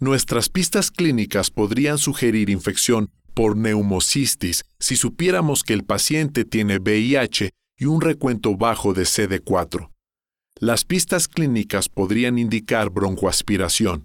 Nuestras 0.00 0.48
pistas 0.48 0.90
clínicas 0.90 1.50
podrían 1.50 1.98
sugerir 1.98 2.50
infección 2.50 3.10
por 3.34 3.56
neumocistis 3.56 4.64
si 4.78 4.96
supiéramos 4.96 5.62
que 5.64 5.74
el 5.74 5.84
paciente 5.84 6.44
tiene 6.44 6.78
VIH 6.78 7.50
y 7.76 7.84
un 7.86 8.00
recuento 8.00 8.56
bajo 8.56 8.94
de 8.94 9.02
CD4. 9.02 9.90
Las 10.60 10.84
pistas 10.84 11.26
clínicas 11.26 11.88
podrían 11.88 12.38
indicar 12.38 12.90
broncoaspiración. 12.90 14.04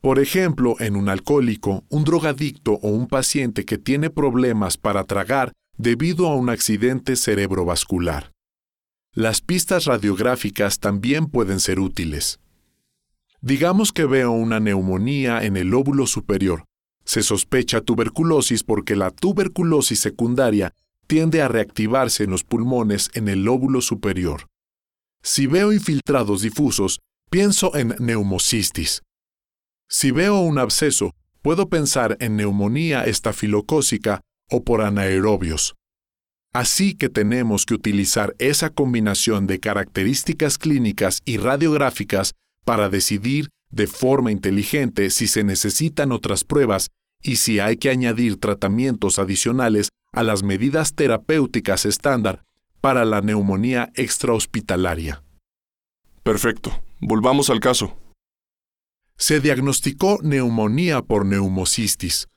Por 0.00 0.18
ejemplo, 0.18 0.76
en 0.80 0.96
un 0.96 1.08
alcohólico, 1.08 1.84
un 1.88 2.04
drogadicto 2.04 2.74
o 2.82 2.88
un 2.88 3.06
paciente 3.06 3.64
que 3.64 3.78
tiene 3.78 4.10
problemas 4.10 4.76
para 4.76 5.04
tragar 5.04 5.52
debido 5.78 6.26
a 6.26 6.34
un 6.34 6.50
accidente 6.50 7.16
cerebrovascular. 7.16 8.32
Las 9.14 9.40
pistas 9.40 9.86
radiográficas 9.86 10.78
también 10.78 11.26
pueden 11.26 11.60
ser 11.60 11.80
útiles. 11.80 12.38
Digamos 13.40 13.92
que 13.92 14.04
veo 14.04 14.32
una 14.32 14.60
neumonía 14.60 15.44
en 15.44 15.56
el 15.56 15.68
lóbulo 15.68 16.06
superior. 16.06 16.64
Se 17.06 17.22
sospecha 17.22 17.80
tuberculosis 17.80 18.64
porque 18.64 18.96
la 18.96 19.10
tuberculosis 19.10 20.00
secundaria 20.00 20.74
tiende 21.06 21.40
a 21.40 21.48
reactivarse 21.48 22.24
en 22.24 22.30
los 22.30 22.44
pulmones 22.44 23.10
en 23.14 23.28
el 23.28 23.44
lóbulo 23.44 23.80
superior. 23.80 24.48
Si 25.22 25.46
veo 25.46 25.72
infiltrados 25.72 26.42
difusos, 26.42 27.00
pienso 27.30 27.74
en 27.76 27.94
neumocistis. 27.98 29.02
Si 29.88 30.10
veo 30.10 30.40
un 30.40 30.58
absceso, 30.58 31.14
puedo 31.42 31.68
pensar 31.68 32.16
en 32.20 32.36
neumonía 32.36 33.04
estafilocócica 33.04 34.20
o 34.50 34.64
por 34.64 34.82
anaerobios. 34.82 35.74
Así 36.52 36.94
que 36.94 37.08
tenemos 37.08 37.66
que 37.66 37.74
utilizar 37.74 38.34
esa 38.38 38.70
combinación 38.70 39.46
de 39.46 39.60
características 39.60 40.58
clínicas 40.58 41.22
y 41.24 41.36
radiográficas 41.36 42.34
para 42.64 42.88
decidir 42.88 43.50
de 43.70 43.86
forma 43.86 44.32
inteligente 44.32 45.10
si 45.10 45.26
se 45.26 45.44
necesitan 45.44 46.12
otras 46.12 46.44
pruebas 46.44 46.90
y 47.22 47.36
si 47.36 47.58
hay 47.60 47.76
que 47.76 47.90
añadir 47.90 48.38
tratamientos 48.38 49.18
adicionales 49.18 49.88
a 50.12 50.22
las 50.22 50.42
medidas 50.42 50.94
terapéuticas 50.94 51.84
estándar 51.84 52.44
para 52.80 53.04
la 53.04 53.20
neumonía 53.20 53.90
extrahospitalaria. 53.94 55.22
Perfecto. 56.22 56.72
Volvamos 57.00 57.50
al 57.50 57.60
caso. 57.60 57.96
Se 59.16 59.40
diagnosticó 59.40 60.18
neumonía 60.22 61.02
por 61.02 61.26
neumocistis. 61.26 62.28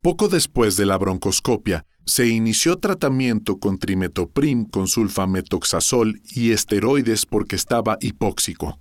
Poco 0.00 0.28
después 0.28 0.76
de 0.76 0.86
la 0.86 0.98
broncoscopia, 0.98 1.86
se 2.06 2.28
inició 2.28 2.78
tratamiento 2.78 3.58
con 3.58 3.78
trimetoprim 3.78 4.66
con 4.66 4.86
sulfametoxazol 4.86 6.20
y 6.34 6.52
esteroides 6.52 7.24
porque 7.24 7.56
estaba 7.56 7.96
hipóxico. 8.00 8.78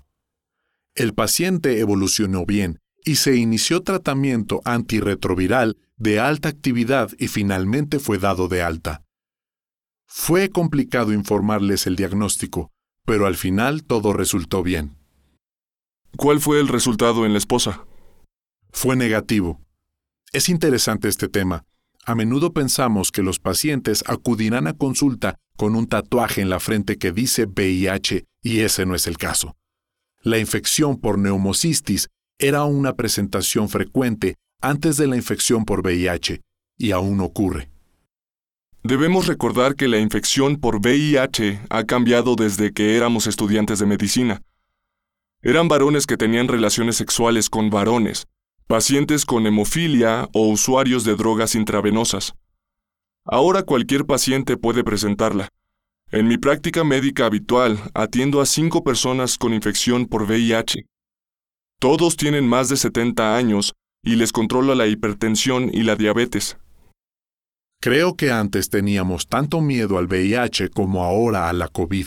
El 0.96 1.16
paciente 1.16 1.80
evolucionó 1.80 2.46
bien 2.46 2.80
y 3.04 3.16
se 3.16 3.36
inició 3.36 3.82
tratamiento 3.82 4.62
antirretroviral 4.64 5.78
de 5.98 6.20
alta 6.20 6.50
actividad 6.50 7.10
y 7.18 7.30
finalmente 7.30 7.98
fue 7.98 8.20
dado 8.20 8.48
de 8.48 8.62
alta. 8.62 9.04
Fue 10.06 10.50
complicado 10.50 11.12
informarles 11.12 11.88
el 11.88 11.96
diagnóstico, 11.96 12.72
pero 13.06 13.26
al 13.26 13.36
final 13.36 13.84
todo 13.84 14.14
resultó 14.14 14.62
bien. 14.62 14.96
¿Cuál 16.16 16.40
fue 16.40 16.60
el 16.60 16.68
resultado 16.68 17.26
en 17.26 17.32
la 17.32 17.40
esposa? 17.40 17.88
Fue 18.72 18.96
negativo. 18.96 19.60
Es 20.32 20.48
interesante 20.48 21.08
este 21.08 21.28
tema. 21.28 21.66
A 22.06 22.14
menudo 22.14 22.54
pensamos 22.54 23.12
que 23.12 23.24
los 23.24 23.40
pacientes 23.40 24.04
acudirán 24.06 24.68
a 24.68 24.74
consulta 24.74 25.40
con 25.58 25.76
un 25.76 25.88
tatuaje 25.88 26.42
en 26.42 26.50
la 26.50 26.60
frente 26.60 26.98
que 26.98 27.12
dice 27.12 27.46
VIH 27.46 28.26
y 28.44 28.60
ese 28.60 28.86
no 28.86 28.94
es 28.94 29.08
el 29.08 29.18
caso. 29.18 29.56
La 30.26 30.38
infección 30.38 31.02
por 31.02 31.20
neumocistis 31.20 32.08
era 32.40 32.64
una 32.64 32.94
presentación 32.94 33.68
frecuente 33.68 34.36
antes 34.62 34.96
de 34.96 35.06
la 35.08 35.18
infección 35.18 35.66
por 35.66 35.82
VIH 35.82 36.40
y 36.78 36.92
aún 36.92 37.20
ocurre. 37.20 37.70
Debemos 38.84 39.28
recordar 39.28 39.76
que 39.76 39.90
la 39.90 40.00
infección 40.00 40.62
por 40.62 40.78
VIH 40.78 41.60
ha 41.70 41.84
cambiado 41.84 42.38
desde 42.38 42.72
que 42.72 42.96
éramos 42.96 43.28
estudiantes 43.28 43.80
de 43.80 43.86
medicina. 43.86 44.42
Eran 45.42 45.68
varones 45.68 46.08
que 46.08 46.16
tenían 46.16 46.48
relaciones 46.48 46.96
sexuales 46.96 47.50
con 47.50 47.70
varones, 47.70 48.26
pacientes 48.66 49.26
con 49.26 49.46
hemofilia 49.46 50.30
o 50.32 50.48
usuarios 50.48 51.04
de 51.04 51.18
drogas 51.18 51.54
intravenosas. 51.54 52.34
Ahora 53.26 53.64
cualquier 53.64 54.06
paciente 54.06 54.56
puede 54.56 54.86
presentarla. 54.86 55.50
En 56.16 56.28
mi 56.28 56.38
práctica 56.38 56.84
médica 56.84 57.26
habitual 57.26 57.80
atiendo 57.96 58.40
a 58.40 58.46
cinco 58.46 58.84
personas 58.84 59.36
con 59.36 59.52
infección 59.52 60.06
por 60.06 60.26
VIH. 60.26 60.86
Todos 61.80 62.18
tienen 62.18 62.48
más 62.48 62.70
de 62.70 62.78
70 62.78 63.36
años 63.36 63.74
y 64.04 64.16
les 64.16 64.32
controla 64.32 64.76
la 64.76 64.86
hipertensión 64.86 65.72
y 65.74 65.82
la 65.82 65.96
diabetes. 65.96 66.56
Creo 67.82 68.16
que 68.16 68.30
antes 68.30 68.70
teníamos 68.70 69.28
tanto 69.28 69.60
miedo 69.60 69.98
al 69.98 70.06
VIH 70.06 70.70
como 70.70 71.04
ahora 71.04 71.50
a 71.50 71.54
la 71.54 71.68
COVID. 71.68 72.06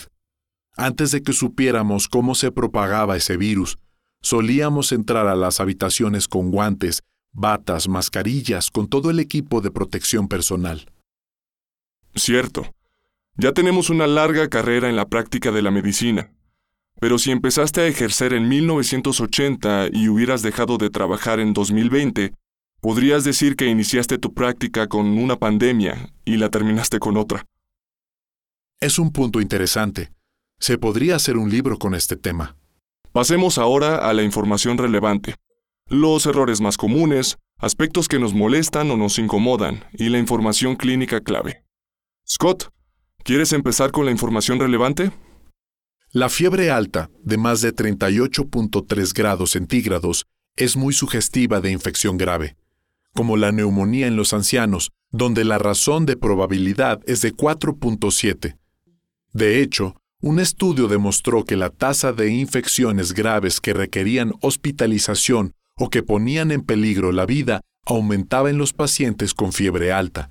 Antes 0.77 1.11
de 1.11 1.25
que 1.25 1.33
supiéramos 1.33 2.07
cómo 2.07 2.37
se 2.37 2.53
propagaba 2.53 3.17
ese 3.17 3.37
virus, 3.37 3.77
solíamos 4.23 4.93
entrar 4.93 5.27
a 5.27 5.35
las 5.35 5.59
habitaciones 5.59 6.29
con 6.29 6.53
guantes, 6.53 7.03
batas, 7.33 7.89
mascarillas, 7.89 8.71
con 8.71 8.87
todo 8.87 9.11
el 9.11 9.19
equipo 9.19 9.61
de 9.61 9.73
protección 9.73 10.29
personal. 10.29 10.93
Cierto. 12.15 12.76
Ya 13.39 13.53
tenemos 13.53 13.91
una 13.91 14.07
larga 14.07 14.49
carrera 14.49 14.89
en 14.89 14.97
la 14.97 15.09
práctica 15.09 15.53
de 15.53 15.61
la 15.61 15.71
medicina. 15.71 16.33
Pero 16.99 17.19
si 17.19 17.31
empezaste 17.31 17.83
a 17.83 17.87
ejercer 17.87 18.33
en 18.33 18.49
1980 18.49 19.89
y 19.93 20.09
hubieras 20.09 20.41
dejado 20.41 20.79
de 20.79 20.89
trabajar 20.89 21.41
en 21.41 21.53
2020, 21.53 22.33
podrías 22.81 23.25
decir 23.25 23.55
que 23.55 23.67
iniciaste 23.67 24.17
tu 24.17 24.33
práctica 24.33 24.87
con 24.87 25.19
una 25.19 25.37
pandemia 25.37 26.15
y 26.25 26.39
la 26.39 26.49
terminaste 26.49 26.99
con 26.99 27.19
otra. 27.19 27.45
Es 28.81 28.99
un 28.99 29.13
punto 29.13 29.43
interesante. 29.43 30.11
Se 30.59 30.79
podría 30.79 31.17
hacer 31.17 31.37
un 31.37 31.51
libro 31.51 31.79
con 31.79 31.95
este 31.95 32.17
tema. 32.17 32.57
Pasemos 33.13 33.59
ahora 33.59 33.97
a 33.97 34.15
la 34.15 34.23
información 34.23 34.79
relevante. 34.79 35.35
Los 35.89 36.25
errores 36.25 36.63
más 36.63 36.79
comunes, 36.79 37.37
aspectos 37.59 38.09
que 38.09 38.19
nos 38.19 38.33
molestan 38.33 38.91
o 38.91 38.97
nos 38.97 39.19
incomodan 39.19 39.85
y 39.93 40.09
la 40.09 40.19
información 40.19 40.77
clínica 40.77 41.21
clave. 41.21 41.63
Scott, 42.27 42.71
¿quieres 43.27 43.53
empezar 43.53 43.91
con 43.91 44.05
la 44.05 44.13
información 44.13 44.61
relevante? 44.61 45.11
La 46.13 46.29
fiebre 46.29 46.71
alta, 46.71 47.11
de 47.25 47.37
más 47.37 47.61
de 47.61 47.75
38.3 47.75 49.13
grados 49.13 49.51
centígrados, 49.51 50.27
es 50.55 50.77
muy 50.77 50.95
sugestiva 50.95 51.61
de 51.61 51.73
infección 51.73 52.19
grave, 52.19 52.57
como 53.15 53.37
la 53.37 53.51
neumonía 53.51 54.07
en 54.07 54.15
los 54.15 54.33
ancianos, 54.33 54.93
donde 55.11 55.45
la 55.45 55.59
razón 55.59 56.07
de 56.07 56.17
probabilidad 56.17 57.01
es 57.07 57.21
de 57.21 57.35
4.7. 57.35 58.59
De 59.33 59.61
hecho, 59.61 59.97
un 60.23 60.39
estudio 60.39 60.87
demostró 60.87 61.45
que 61.45 61.57
la 61.57 61.71
tasa 61.71 62.13
de 62.13 62.31
infecciones 62.31 63.13
graves 63.13 63.61
que 63.61 63.75
requerían 63.75 64.35
hospitalización 64.41 65.53
o 65.75 65.91
que 65.91 66.05
ponían 66.05 66.53
en 66.53 66.63
peligro 66.63 67.11
la 67.11 67.27
vida 67.27 67.61
aumentaba 67.85 68.51
en 68.51 68.59
los 68.59 68.73
pacientes 68.73 69.35
con 69.35 69.53
fiebre 69.53 69.93
alta. 69.93 70.31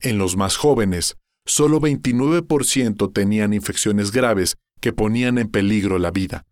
En 0.00 0.18
los 0.18 0.36
más 0.36 0.56
jóvenes, 0.56 1.16
solo 1.46 1.80
29% 1.80 3.12
tenían 3.12 3.52
infecciones 3.52 4.12
graves 4.12 4.56
que 4.80 4.92
ponían 4.92 5.38
en 5.38 5.48
peligro 5.48 5.98
la 5.98 6.10
vida, 6.10 6.44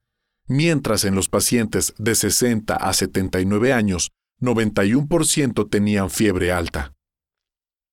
mientras 0.47 1.05
en 1.05 1.15
los 1.15 1.29
pacientes 1.29 1.95
de 1.99 2.15
60 2.15 2.75
a 2.75 2.93
79 2.93 3.73
años, 3.73 4.11
91% 4.41 5.69
tenían 5.69 6.11
fiebre 6.11 6.53
alta. 6.53 6.93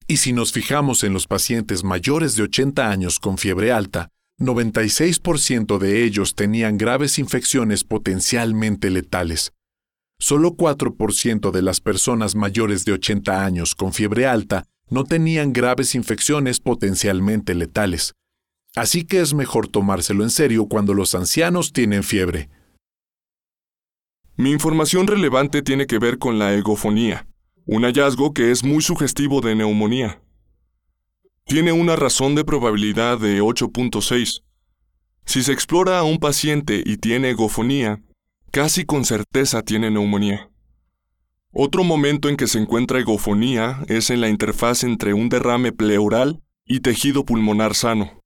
Y 0.08 0.18
si 0.18 0.32
nos 0.32 0.54
fijamos 0.54 1.04
en 1.04 1.12
los 1.14 1.28
pacientes 1.28 1.84
mayores 1.84 2.36
de 2.36 2.44
80 2.44 2.90
años 2.90 3.20
con 3.20 3.38
fiebre 3.38 3.72
alta, 3.72 4.10
96% 4.40 5.80
de 5.80 6.04
ellos 6.04 6.36
tenían 6.36 6.78
graves 6.78 7.20
infecciones 7.20 7.84
potencialmente 7.84 8.90
letales. 8.90 9.52
Solo 10.20 10.56
4% 10.56 11.52
de 11.52 11.62
las 11.62 11.82
personas 11.82 12.36
mayores 12.36 12.86
de 12.86 12.94
80 12.94 13.44
años 13.44 13.76
con 13.76 13.94
fiebre 13.94 14.26
alta 14.26 14.66
no 14.90 15.04
tenían 15.04 15.54
graves 15.54 15.96
infecciones 15.96 16.60
potencialmente 16.60 17.56
letales. 17.56 18.14
Así 18.76 19.06
que 19.06 19.22
es 19.22 19.34
mejor 19.34 19.68
tomárselo 19.68 20.24
en 20.24 20.30
serio 20.30 20.68
cuando 20.68 20.94
los 20.94 21.16
ancianos 21.16 21.74
tienen 21.74 22.04
fiebre. 22.04 22.50
Mi 24.36 24.52
información 24.52 25.08
relevante 25.08 25.64
tiene 25.64 25.88
que 25.88 25.98
ver 25.98 26.20
con 26.20 26.38
la 26.38 26.54
egofonía, 26.54 27.28
un 27.66 27.84
hallazgo 27.84 28.34
que 28.34 28.52
es 28.52 28.64
muy 28.64 28.82
sugestivo 28.84 29.42
de 29.42 29.56
neumonía. 29.56 30.22
Tiene 31.46 31.72
una 31.72 31.96
razón 31.96 32.36
de 32.36 32.46
probabilidad 32.46 33.18
de 33.18 33.42
8.6. 33.42 34.44
Si 35.26 35.44
se 35.44 35.52
explora 35.52 35.98
a 35.98 36.04
un 36.04 36.20
paciente 36.20 36.84
y 36.86 36.98
tiene 36.98 37.32
egofonía, 37.32 38.02
casi 38.52 38.86
con 38.86 39.06
certeza 39.06 39.64
tiene 39.64 39.90
neumonía. 39.90 40.52
Otro 41.54 41.84
momento 41.84 42.30
en 42.30 42.38
que 42.38 42.48
se 42.48 42.60
encuentra 42.60 43.00
egofonía 43.00 43.84
es 43.88 44.10
en 44.10 44.22
la 44.22 44.30
interfaz 44.30 44.84
entre 44.84 45.14
un 45.14 45.30
derrame 45.30 45.72
pleural 45.72 46.42
y 46.66 46.82
tejido 46.82 47.26
pulmonar 47.26 47.74
sano. 47.74 48.22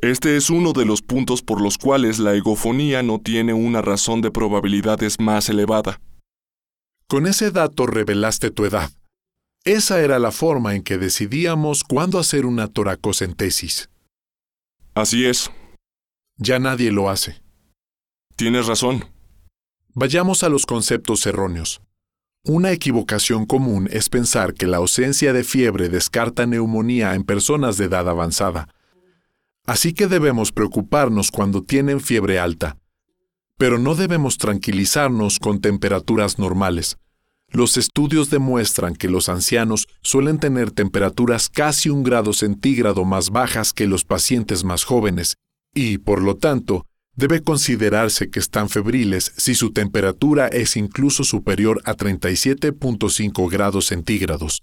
Este 0.00 0.36
es 0.36 0.50
uno 0.50 0.72
de 0.72 0.84
los 0.84 1.00
puntos 1.00 1.42
por 1.42 1.60
los 1.60 1.78
cuales 1.78 2.18
la 2.18 2.34
egofonía 2.34 3.02
no 3.02 3.20
tiene 3.20 3.54
una 3.54 3.82
razón 3.82 4.20
de 4.20 4.30
probabilidades 4.30 5.20
más 5.20 5.48
elevada. 5.48 6.00
Con 7.06 7.26
ese 7.26 7.50
dato 7.50 7.86
revelaste 7.86 8.50
tu 8.50 8.64
edad. 8.64 8.90
Esa 9.64 10.00
era 10.00 10.18
la 10.18 10.32
forma 10.32 10.74
en 10.74 10.82
que 10.82 10.98
decidíamos 10.98 11.84
cuándo 11.84 12.18
hacer 12.18 12.46
una 12.46 12.66
toracocentesis. 12.66 13.90
Así 14.94 15.24
es. 15.24 15.50
Ya 16.36 16.58
nadie 16.58 16.90
lo 16.90 17.08
hace. 17.08 17.40
Tienes 18.34 18.66
razón. 18.66 19.04
Vayamos 19.94 20.42
a 20.42 20.48
los 20.48 20.66
conceptos 20.66 21.24
erróneos. 21.26 21.80
Una 22.44 22.72
equivocación 22.72 23.46
común 23.46 23.88
es 23.90 24.08
pensar 24.08 24.54
que 24.54 24.66
la 24.66 24.78
ausencia 24.78 25.32
de 25.32 25.44
fiebre 25.44 25.88
descarta 25.88 26.46
neumonía 26.46 27.14
en 27.14 27.24
personas 27.24 27.76
de 27.76 27.84
edad 27.84 28.08
avanzada, 28.08 28.68
Así 29.64 29.92
que 29.92 30.08
debemos 30.08 30.50
preocuparnos 30.50 31.30
cuando 31.30 31.62
tienen 31.62 32.00
fiebre 32.00 32.38
alta. 32.38 32.78
Pero 33.58 33.78
no 33.78 33.94
debemos 33.94 34.38
tranquilizarnos 34.38 35.38
con 35.38 35.60
temperaturas 35.60 36.38
normales. 36.38 36.96
Los 37.48 37.76
estudios 37.76 38.30
demuestran 38.30 38.96
que 38.96 39.08
los 39.08 39.28
ancianos 39.28 39.86
suelen 40.00 40.38
tener 40.38 40.70
temperaturas 40.70 41.48
casi 41.48 41.90
un 41.90 42.02
grado 42.02 42.32
centígrado 42.32 43.04
más 43.04 43.30
bajas 43.30 43.72
que 43.72 43.86
los 43.86 44.04
pacientes 44.04 44.64
más 44.64 44.84
jóvenes, 44.84 45.36
y, 45.74 45.98
por 45.98 46.22
lo 46.22 46.36
tanto, 46.36 46.86
debe 47.14 47.42
considerarse 47.42 48.30
que 48.30 48.40
están 48.40 48.68
febriles 48.68 49.32
si 49.36 49.54
su 49.54 49.72
temperatura 49.72 50.48
es 50.48 50.76
incluso 50.76 51.24
superior 51.24 51.82
a 51.84 51.94
37.5 51.94 53.50
grados 53.50 53.86
centígrados. 53.86 54.62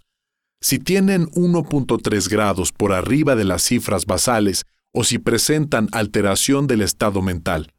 Si 0.62 0.80
tienen 0.80 1.28
1.3 1.28 2.30
grados 2.30 2.72
por 2.72 2.92
arriba 2.92 3.36
de 3.36 3.46
las 3.46 3.64
cifras 3.64 4.06
basales, 4.06 4.66
o 4.92 5.04
si 5.04 5.20
presentan 5.20 5.88
alteración 5.92 6.68
del 6.68 6.82
estado 6.82 7.22
mental. 7.22 7.72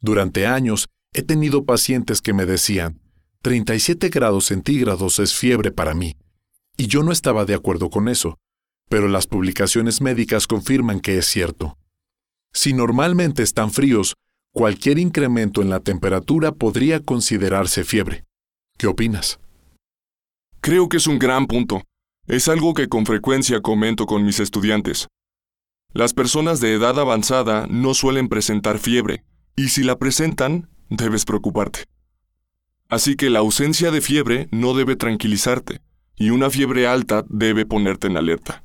Durante 0.00 0.46
años 0.46 0.88
he 1.12 1.22
tenido 1.22 1.64
pacientes 1.64 2.20
que 2.20 2.32
me 2.32 2.46
decían, 2.46 3.00
37 3.42 4.08
grados 4.08 4.46
centígrados 4.46 5.18
es 5.18 5.34
fiebre 5.34 5.70
para 5.70 5.94
mí, 5.94 6.16
y 6.76 6.86
yo 6.86 7.02
no 7.02 7.12
estaba 7.12 7.44
de 7.44 7.54
acuerdo 7.54 7.90
con 7.90 8.08
eso, 8.08 8.38
pero 8.88 9.08
las 9.08 9.26
publicaciones 9.26 10.00
médicas 10.00 10.46
confirman 10.46 11.00
que 11.00 11.18
es 11.18 11.26
cierto. 11.26 11.78
Si 12.52 12.74
normalmente 12.74 13.42
están 13.42 13.70
fríos, 13.70 14.14
cualquier 14.52 14.98
incremento 14.98 15.62
en 15.62 15.70
la 15.70 15.80
temperatura 15.80 16.52
podría 16.52 17.00
considerarse 17.00 17.84
fiebre. 17.84 18.24
¿Qué 18.76 18.86
opinas? 18.86 19.40
Creo 20.60 20.88
que 20.88 20.98
es 20.98 21.06
un 21.06 21.18
gran 21.18 21.46
punto. 21.46 21.82
Es 22.26 22.48
algo 22.48 22.74
que 22.74 22.88
con 22.88 23.06
frecuencia 23.06 23.60
comento 23.60 24.06
con 24.06 24.24
mis 24.24 24.38
estudiantes. 24.38 25.08
Las 25.92 26.14
personas 26.14 26.60
de 26.60 26.74
edad 26.74 26.98
avanzada 26.98 27.66
no 27.68 27.94
suelen 27.94 28.28
presentar 28.28 28.78
fiebre, 28.78 29.24
y 29.56 29.68
si 29.68 29.82
la 29.82 29.98
presentan, 29.98 30.70
debes 30.88 31.24
preocuparte. 31.24 31.84
Así 32.88 33.16
que 33.16 33.30
la 33.30 33.40
ausencia 33.40 33.90
de 33.90 34.00
fiebre 34.00 34.48
no 34.52 34.74
debe 34.74 34.96
tranquilizarte, 34.96 35.80
y 36.16 36.30
una 36.30 36.50
fiebre 36.50 36.86
alta 36.86 37.24
debe 37.28 37.66
ponerte 37.66 38.06
en 38.06 38.16
alerta. 38.16 38.62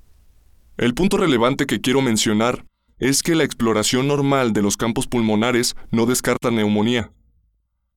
El 0.77 0.93
punto 0.93 1.17
relevante 1.17 1.65
que 1.65 1.81
quiero 1.81 2.01
mencionar 2.01 2.65
es 2.99 3.21
que 3.21 3.35
la 3.35 3.43
exploración 3.43 4.07
normal 4.07 4.53
de 4.53 4.61
los 4.61 4.77
campos 4.77 5.07
pulmonares 5.07 5.75
no 5.91 6.05
descarta 6.05 6.51
neumonía. 6.51 7.11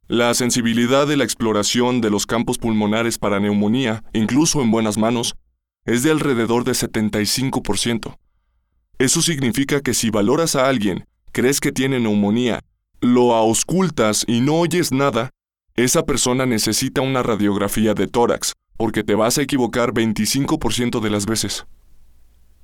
La 0.08 0.34
sensibilidad 0.34 1.06
de 1.06 1.16
la 1.16 1.24
exploración 1.24 2.00
de 2.00 2.10
los 2.10 2.26
campos 2.26 2.58
pulmonares 2.58 3.18
para 3.18 3.40
neumonía, 3.40 4.04
incluso 4.12 4.60
en 4.60 4.70
buenas 4.70 4.98
manos, 4.98 5.36
es 5.84 6.02
de 6.02 6.10
alrededor 6.10 6.64
de 6.64 6.72
75%. 6.72 8.18
Eso 8.98 9.22
significa 9.22 9.80
que 9.80 9.94
si 9.94 10.10
valoras 10.10 10.56
a 10.56 10.68
alguien, 10.68 11.06
crees 11.32 11.60
que 11.60 11.72
tiene 11.72 12.00
neumonía, 12.00 12.60
lo 13.00 13.34
auscultas 13.34 14.24
y 14.26 14.40
no 14.40 14.56
oyes 14.56 14.92
nada, 14.92 15.30
esa 15.76 16.04
persona 16.04 16.44
necesita 16.44 17.00
una 17.00 17.22
radiografía 17.22 17.94
de 17.94 18.06
tórax, 18.06 18.52
porque 18.76 19.02
te 19.02 19.14
vas 19.14 19.38
a 19.38 19.42
equivocar 19.42 19.92
25% 19.92 21.00
de 21.00 21.10
las 21.10 21.24
veces. 21.24 21.66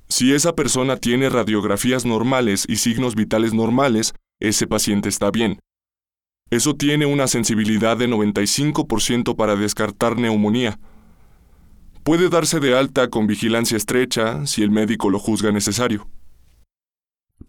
Si 0.09 0.33
esa 0.33 0.53
persona 0.53 0.97
tiene 0.97 1.29
radiografías 1.29 2.05
normales 2.05 2.65
y 2.67 2.77
signos 2.77 3.15
vitales 3.15 3.53
normales, 3.53 4.13
ese 4.39 4.67
paciente 4.67 5.09
está 5.09 5.31
bien. 5.31 5.59
Eso 6.49 6.75
tiene 6.75 7.05
una 7.05 7.27
sensibilidad 7.27 7.97
de 7.97 8.07
95% 8.07 9.35
para 9.35 9.55
descartar 9.55 10.17
neumonía. 10.17 10.79
Puede 12.03 12.29
darse 12.29 12.61
de 12.61 12.77
alta 12.77 13.09
con 13.09 13.27
vigilancia 13.27 13.75
estrecha 13.75 14.45
si 14.45 14.63
el 14.63 14.71
médico 14.71 15.09
lo 15.09 15.19
juzga 15.19 15.51
necesario. 15.51 16.07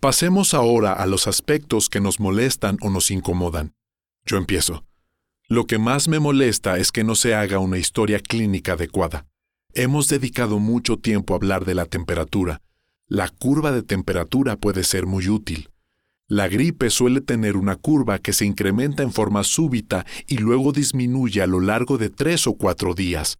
Pasemos 0.01 0.53
ahora 0.53 0.93
a 0.93 1.07
los 1.07 1.29
aspectos 1.29 1.89
que 1.89 2.01
nos 2.01 2.19
molestan 2.19 2.77
o 2.81 2.91
nos 2.91 3.13
incomodan. 3.13 3.73
Yo 4.25 4.37
empiezo. 4.37 4.85
Lo 5.49 5.67
que 5.67 5.79
más 5.79 6.09
me 6.09 6.19
molesta 6.19 6.77
es 6.79 6.91
que 6.91 7.05
no 7.05 7.15
se 7.15 7.35
haga 7.35 7.61
una 7.61 7.79
historia 7.79 8.19
clínica 8.19 8.73
adecuada. 8.73 9.27
Hemos 9.75 10.09
dedicado 10.09 10.59
mucho 10.59 10.97
tiempo 10.97 11.35
a 11.35 11.37
hablar 11.37 11.65
de 11.65 11.75
la 11.75 11.87
temperatura. 11.87 12.63
La 13.07 13.29
curva 13.29 13.71
de 13.71 13.83
temperatura 13.83 14.57
puede 14.57 14.83
ser 14.83 15.07
muy 15.07 15.29
útil. 15.29 15.71
La 16.27 16.49
gripe 16.49 16.91
suele 16.91 17.21
tener 17.21 17.57
una 17.57 17.77
curva 17.77 18.19
que 18.19 18.33
se 18.33 18.45
incrementa 18.45 19.03
en 19.03 19.13
forma 19.13 19.45
súbita 19.45 20.05
y 20.27 20.39
luego 20.39 20.73
disminuye 20.73 21.41
a 21.41 21.47
lo 21.47 21.61
largo 21.61 21.97
de 21.97 22.11
tres 22.11 22.47
o 22.47 22.55
cuatro 22.55 22.95
días. 22.95 23.39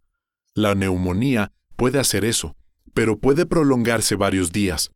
La 0.55 0.75
neumonía 0.75 1.51
puede 1.75 1.99
hacer 1.99 2.25
eso, 2.25 2.55
pero 2.93 3.19
puede 3.19 3.45
prolongarse 3.45 4.15
varios 4.15 4.51
días. 4.51 4.91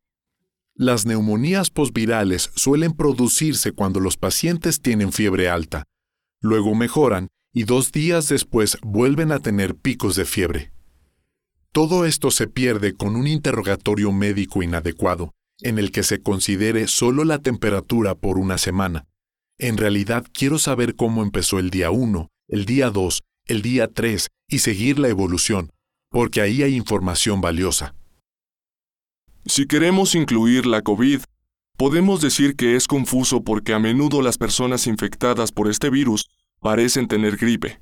Las 0.75 1.05
neumonías 1.05 1.69
posvirales 1.69 2.49
suelen 2.55 2.93
producirse 2.93 3.73
cuando 3.73 3.99
los 3.99 4.17
pacientes 4.17 4.81
tienen 4.81 5.11
fiebre 5.11 5.49
alta. 5.49 5.83
Luego 6.41 6.73
mejoran 6.73 7.27
y 7.53 7.65
dos 7.65 7.91
días 7.91 8.27
después 8.27 8.77
vuelven 8.81 9.31
a 9.31 9.39
tener 9.39 9.75
picos 9.75 10.15
de 10.15 10.25
fiebre. 10.25 10.72
Todo 11.73 12.05
esto 12.05 12.29
se 12.29 12.45
pierde 12.45 12.93
con 12.93 13.15
un 13.15 13.25
interrogatorio 13.25 14.11
médico 14.11 14.61
inadecuado, 14.61 15.33
en 15.59 15.79
el 15.79 15.91
que 15.91 16.03
se 16.03 16.21
considere 16.21 16.87
solo 16.87 17.23
la 17.23 17.39
temperatura 17.39 18.13
por 18.13 18.37
una 18.37 18.59
semana. 18.59 19.07
En 19.57 19.77
realidad 19.77 20.23
quiero 20.31 20.59
saber 20.59 20.95
cómo 20.95 21.23
empezó 21.23 21.57
el 21.57 21.71
día 21.71 21.89
1, 21.89 22.29
el 22.49 22.65
día 22.65 22.91
2, 22.91 23.23
el 23.47 23.63
día 23.63 23.87
3 23.87 24.27
y 24.49 24.59
seguir 24.59 24.99
la 24.99 25.07
evolución, 25.07 25.71
porque 26.09 26.41
ahí 26.41 26.61
hay 26.61 26.75
información 26.75 27.41
valiosa. 27.41 27.95
Si 29.47 29.65
queremos 29.65 30.13
incluir 30.13 30.67
la 30.67 30.83
COVID, 30.83 31.21
podemos 31.75 32.21
decir 32.21 32.55
que 32.55 32.75
es 32.75 32.85
confuso 32.85 33.43
porque 33.43 33.73
a 33.73 33.79
menudo 33.79 34.21
las 34.21 34.37
personas 34.37 34.85
infectadas 34.85 35.51
por 35.51 35.67
este 35.67 35.89
virus 35.89 36.29
parecen 36.59 37.07
tener 37.07 37.35
gripe. 37.35 37.81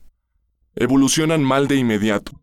Evolucionan 0.75 1.43
mal 1.43 1.67
de 1.67 1.75
inmediato, 1.75 2.41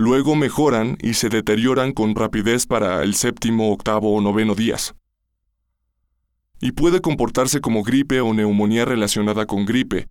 Luego 0.00 0.34
mejoran 0.34 0.96
y 1.02 1.12
se 1.12 1.28
deterioran 1.28 1.92
con 1.92 2.14
rapidez 2.14 2.66
para 2.66 3.02
el 3.02 3.14
séptimo, 3.14 3.70
octavo 3.70 4.14
o 4.14 4.22
noveno 4.22 4.54
días. 4.54 4.94
Y 6.58 6.72
puede 6.72 7.02
comportarse 7.02 7.60
como 7.60 7.82
gripe 7.82 8.22
o 8.22 8.32
neumonía 8.32 8.86
relacionada 8.86 9.44
con 9.44 9.66
gripe, 9.66 10.08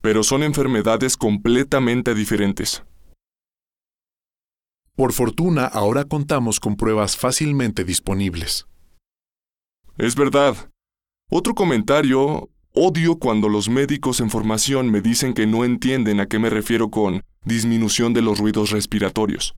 pero 0.00 0.24
son 0.24 0.42
enfermedades 0.42 1.16
completamente 1.16 2.16
diferentes. 2.16 2.82
Por 4.96 5.12
fortuna, 5.12 5.66
ahora 5.66 6.04
contamos 6.04 6.58
con 6.58 6.74
pruebas 6.74 7.16
fácilmente 7.16 7.84
disponibles. 7.84 8.66
Es 9.98 10.16
verdad. 10.16 10.72
Otro 11.30 11.54
comentario, 11.54 12.50
odio 12.80 13.16
cuando 13.16 13.48
los 13.48 13.68
médicos 13.68 14.20
en 14.20 14.30
formación 14.30 14.90
me 14.90 15.00
dicen 15.00 15.34
que 15.34 15.46
no 15.46 15.64
entienden 15.64 16.20
a 16.20 16.26
qué 16.26 16.38
me 16.38 16.48
refiero 16.48 16.90
con 16.90 17.24
disminución 17.44 18.12
de 18.12 18.22
los 18.22 18.38
ruidos 18.38 18.70
respiratorios. 18.70 19.54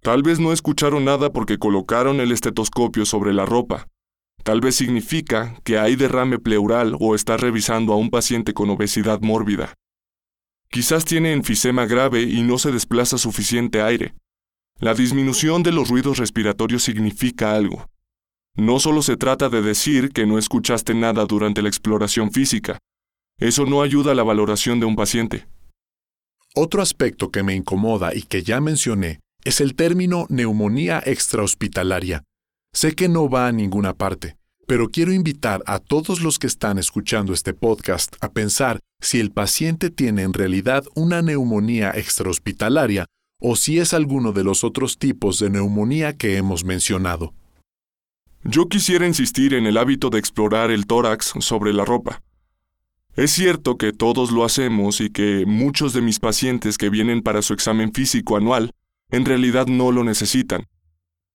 Tal 0.00 0.22
vez 0.22 0.40
no 0.40 0.52
escucharon 0.52 1.04
nada 1.04 1.32
porque 1.32 1.58
colocaron 1.58 2.20
el 2.20 2.32
estetoscopio 2.32 3.04
sobre 3.04 3.34
la 3.34 3.44
ropa. 3.44 3.88
Tal 4.42 4.60
vez 4.60 4.76
significa 4.76 5.54
que 5.64 5.78
hay 5.78 5.96
derrame 5.96 6.38
pleural 6.38 6.96
o 6.98 7.14
está 7.14 7.36
revisando 7.36 7.92
a 7.92 7.96
un 7.96 8.10
paciente 8.10 8.54
con 8.54 8.70
obesidad 8.70 9.20
mórbida. 9.20 9.74
Quizás 10.70 11.04
tiene 11.04 11.32
enfisema 11.32 11.84
grave 11.86 12.22
y 12.22 12.42
no 12.42 12.58
se 12.58 12.72
desplaza 12.72 13.18
suficiente 13.18 13.82
aire. 13.82 14.14
La 14.78 14.94
disminución 14.94 15.62
de 15.62 15.72
los 15.72 15.88
ruidos 15.88 16.18
respiratorios 16.18 16.82
significa 16.82 17.54
algo. 17.54 17.86
No 18.56 18.78
solo 18.78 19.02
se 19.02 19.16
trata 19.16 19.48
de 19.48 19.62
decir 19.62 20.10
que 20.10 20.26
no 20.26 20.38
escuchaste 20.38 20.94
nada 20.94 21.24
durante 21.24 21.60
la 21.60 21.68
exploración 21.68 22.30
física. 22.30 22.78
Eso 23.36 23.66
no 23.66 23.82
ayuda 23.82 24.12
a 24.12 24.14
la 24.14 24.22
valoración 24.22 24.78
de 24.78 24.86
un 24.86 24.94
paciente. 24.94 25.48
Otro 26.54 26.80
aspecto 26.80 27.32
que 27.32 27.42
me 27.42 27.56
incomoda 27.56 28.14
y 28.14 28.22
que 28.22 28.44
ya 28.44 28.60
mencioné 28.60 29.18
es 29.42 29.60
el 29.60 29.74
término 29.74 30.26
neumonía 30.28 31.02
extrahospitalaria. 31.04 32.22
Sé 32.72 32.94
que 32.94 33.08
no 33.08 33.28
va 33.28 33.48
a 33.48 33.52
ninguna 33.52 33.92
parte, 33.92 34.36
pero 34.68 34.88
quiero 34.88 35.12
invitar 35.12 35.64
a 35.66 35.80
todos 35.80 36.20
los 36.20 36.38
que 36.38 36.46
están 36.46 36.78
escuchando 36.78 37.32
este 37.32 37.54
podcast 37.54 38.14
a 38.20 38.30
pensar 38.30 38.78
si 39.00 39.18
el 39.18 39.32
paciente 39.32 39.90
tiene 39.90 40.22
en 40.22 40.32
realidad 40.32 40.84
una 40.94 41.22
neumonía 41.22 41.90
extrahospitalaria 41.90 43.06
o 43.40 43.56
si 43.56 43.80
es 43.80 43.92
alguno 43.92 44.30
de 44.30 44.44
los 44.44 44.62
otros 44.62 44.96
tipos 44.96 45.40
de 45.40 45.50
neumonía 45.50 46.16
que 46.16 46.36
hemos 46.36 46.64
mencionado. 46.64 47.34
Yo 48.46 48.68
quisiera 48.68 49.06
insistir 49.06 49.54
en 49.54 49.64
el 49.64 49.78
hábito 49.78 50.10
de 50.10 50.18
explorar 50.18 50.70
el 50.70 50.86
tórax 50.86 51.32
sobre 51.38 51.72
la 51.72 51.86
ropa. 51.86 52.22
Es 53.16 53.30
cierto 53.30 53.78
que 53.78 53.92
todos 53.92 54.32
lo 54.32 54.44
hacemos 54.44 55.00
y 55.00 55.08
que 55.08 55.44
muchos 55.46 55.94
de 55.94 56.02
mis 56.02 56.18
pacientes 56.20 56.76
que 56.76 56.90
vienen 56.90 57.22
para 57.22 57.40
su 57.40 57.54
examen 57.54 57.92
físico 57.92 58.36
anual 58.36 58.72
en 59.10 59.24
realidad 59.24 59.66
no 59.66 59.92
lo 59.92 60.04
necesitan. 60.04 60.66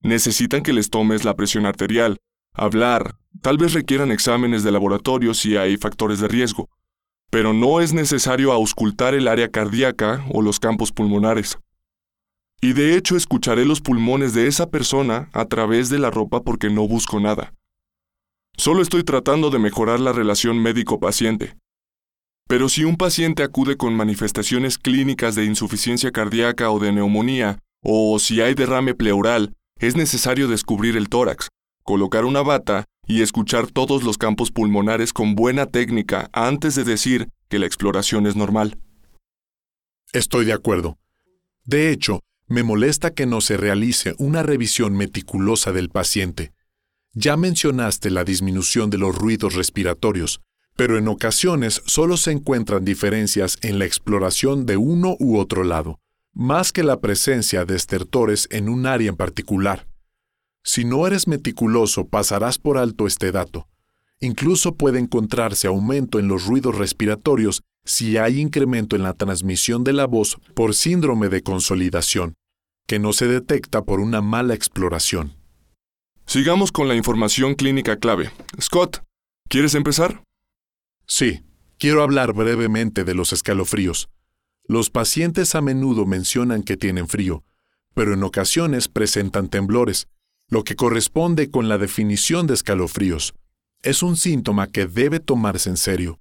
Necesitan 0.01 0.61
que 0.61 0.71
les 0.71 0.91
tomes 0.91 1.23
la 1.25 1.35
presión 1.35 1.65
arterial, 1.65 2.17
hablar, 2.53 3.15
tal 3.41 3.57
vez 3.57 3.73
requieran 3.73 4.11
exámenes 4.11 4.63
de 4.63 4.71
laboratorio 4.71 5.33
si 5.33 5.57
hay 5.57 5.77
factores 5.77 6.19
de 6.19 6.27
riesgo, 6.27 6.69
pero 7.31 7.53
no 7.53 7.81
es 7.81 7.91
necesario 7.91 8.51
auscultar 8.51 9.15
el 9.15 9.27
área 9.27 9.49
cardíaca 9.49 10.25
o 10.31 10.43
los 10.43 10.59
campos 10.59 10.91
pulmonares. 10.91 11.57
Y 12.61 12.73
de 12.73 12.95
hecho 12.95 13.15
escucharé 13.15 13.65
los 13.65 13.81
pulmones 13.81 14.33
de 14.33 14.47
esa 14.47 14.69
persona 14.69 15.29
a 15.33 15.45
través 15.45 15.89
de 15.89 15.99
la 15.99 16.11
ropa 16.11 16.41
porque 16.41 16.69
no 16.69 16.87
busco 16.87 17.19
nada. 17.19 17.53
Solo 18.57 18.81
estoy 18.81 19.03
tratando 19.03 19.49
de 19.49 19.59
mejorar 19.59 20.01
la 20.01 20.11
relación 20.11 20.61
médico-paciente. 20.61 21.55
Pero 22.49 22.67
si 22.67 22.83
un 22.83 22.97
paciente 22.97 23.43
acude 23.43 23.77
con 23.77 23.93
manifestaciones 23.95 24.77
clínicas 24.77 25.35
de 25.35 25.45
insuficiencia 25.45 26.11
cardíaca 26.11 26.69
o 26.71 26.79
de 26.79 26.91
neumonía, 26.91 27.59
o 27.81 28.19
si 28.19 28.41
hay 28.41 28.55
derrame 28.55 28.95
pleural, 28.95 29.53
es 29.79 29.95
necesario 29.95 30.49
descubrir 30.49 30.97
el 30.97 31.07
tórax, 31.07 31.47
colocar 31.83 32.25
una 32.25 32.41
bata 32.41 32.85
y 33.07 33.21
escuchar 33.21 33.67
todos 33.67 34.03
los 34.03 34.17
campos 34.17 34.51
pulmonares 34.51 35.13
con 35.13 35.35
buena 35.35 35.65
técnica 35.65 36.29
antes 36.33 36.75
de 36.75 36.83
decir 36.83 37.29
que 37.47 37.59
la 37.59 37.65
exploración 37.65 38.27
es 38.27 38.35
normal. 38.35 38.77
Estoy 40.11 40.45
de 40.45 40.53
acuerdo. 40.53 40.97
De 41.65 41.91
hecho, 41.91 42.19
me 42.49 42.63
molesta 42.63 43.13
que 43.13 43.27
no 43.27 43.41
se 43.41 43.57
realice 43.57 44.15
una 44.17 44.41
revisión 44.41 44.93
meticulosa 44.93 45.71
del 45.71 45.89
paciente. 45.89 46.51
Ya 47.13 47.37
mencionaste 47.37 48.09
la 48.09 48.23
disminución 48.23 48.89
de 48.89 48.97
los 48.97 49.15
ruidos 49.15 49.53
respiratorios, 49.53 50.41
pero 50.75 50.97
en 50.97 51.07
ocasiones 51.07 51.83
solo 51.85 52.17
se 52.17 52.31
encuentran 52.31 52.83
diferencias 52.83 53.57
en 53.61 53.77
la 53.77 53.85
exploración 53.85 54.65
de 54.65 54.77
uno 54.77 55.15
u 55.19 55.37
otro 55.37 55.63
lado, 55.63 55.99
más 56.33 56.71
que 56.71 56.83
la 56.83 56.99
presencia 56.99 57.65
de 57.65 57.75
estertores 57.75 58.47
en 58.49 58.67
un 58.67 58.87
área 58.87 59.09
en 59.09 59.15
particular. 59.15 59.87
Si 60.63 60.85
no 60.85 61.05
eres 61.05 61.27
meticuloso, 61.27 62.07
pasarás 62.07 62.57
por 62.57 62.77
alto 62.77 63.05
este 63.05 63.31
dato. 63.31 63.67
Incluso 64.19 64.75
puede 64.75 64.99
encontrarse 64.99 65.67
aumento 65.67 66.17
en 66.17 66.27
los 66.27 66.45
ruidos 66.45 66.77
respiratorios 66.77 67.61
si 67.85 68.17
hay 68.17 68.39
incremento 68.39 68.95
en 68.95 69.03
la 69.03 69.13
transmisión 69.13 69.83
de 69.83 69.93
la 69.93 70.05
voz 70.05 70.37
por 70.53 70.75
síndrome 70.75 71.29
de 71.29 71.41
consolidación, 71.41 72.35
que 72.87 72.99
no 72.99 73.13
se 73.13 73.27
detecta 73.27 73.83
por 73.83 73.99
una 73.99 74.21
mala 74.21 74.53
exploración. 74.53 75.35
Sigamos 76.25 76.71
con 76.71 76.87
la 76.87 76.95
información 76.95 77.55
clínica 77.55 77.97
clave. 77.97 78.31
Scott, 78.61 79.03
¿quieres 79.47 79.73
empezar? 79.75 80.23
Sí, 81.07 81.43
quiero 81.79 82.03
hablar 82.03 82.33
brevemente 82.33 83.03
de 83.03 83.15
los 83.15 83.33
escalofríos. 83.33 84.09
Los 84.67 84.91
pacientes 84.91 85.55
a 85.55 85.61
menudo 85.61 86.05
mencionan 86.05 86.61
que 86.61 86.77
tienen 86.77 87.07
frío, 87.07 87.43
pero 87.95 88.13
en 88.13 88.23
ocasiones 88.23 88.87
presentan 88.87 89.49
temblores, 89.49 90.07
lo 90.49 90.63
que 90.63 90.75
corresponde 90.75 91.49
con 91.49 91.67
la 91.67 91.77
definición 91.77 92.45
de 92.45 92.53
escalofríos. 92.53 93.33
Es 93.81 94.03
un 94.03 94.15
síntoma 94.15 94.67
que 94.67 94.85
debe 94.85 95.19
tomarse 95.19 95.69
en 95.69 95.77
serio. 95.77 96.19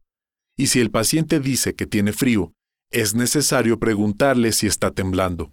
Y 0.59 0.67
si 0.67 0.81
el 0.81 0.91
paciente 0.91 1.41
dice 1.41 1.75
que 1.75 1.87
tiene 1.87 2.13
frío, 2.13 2.53
es 2.91 3.15
necesario 3.15 3.79
preguntarle 3.79 4.53
si 4.53 4.67
está 4.67 4.91
temblando. 4.91 5.53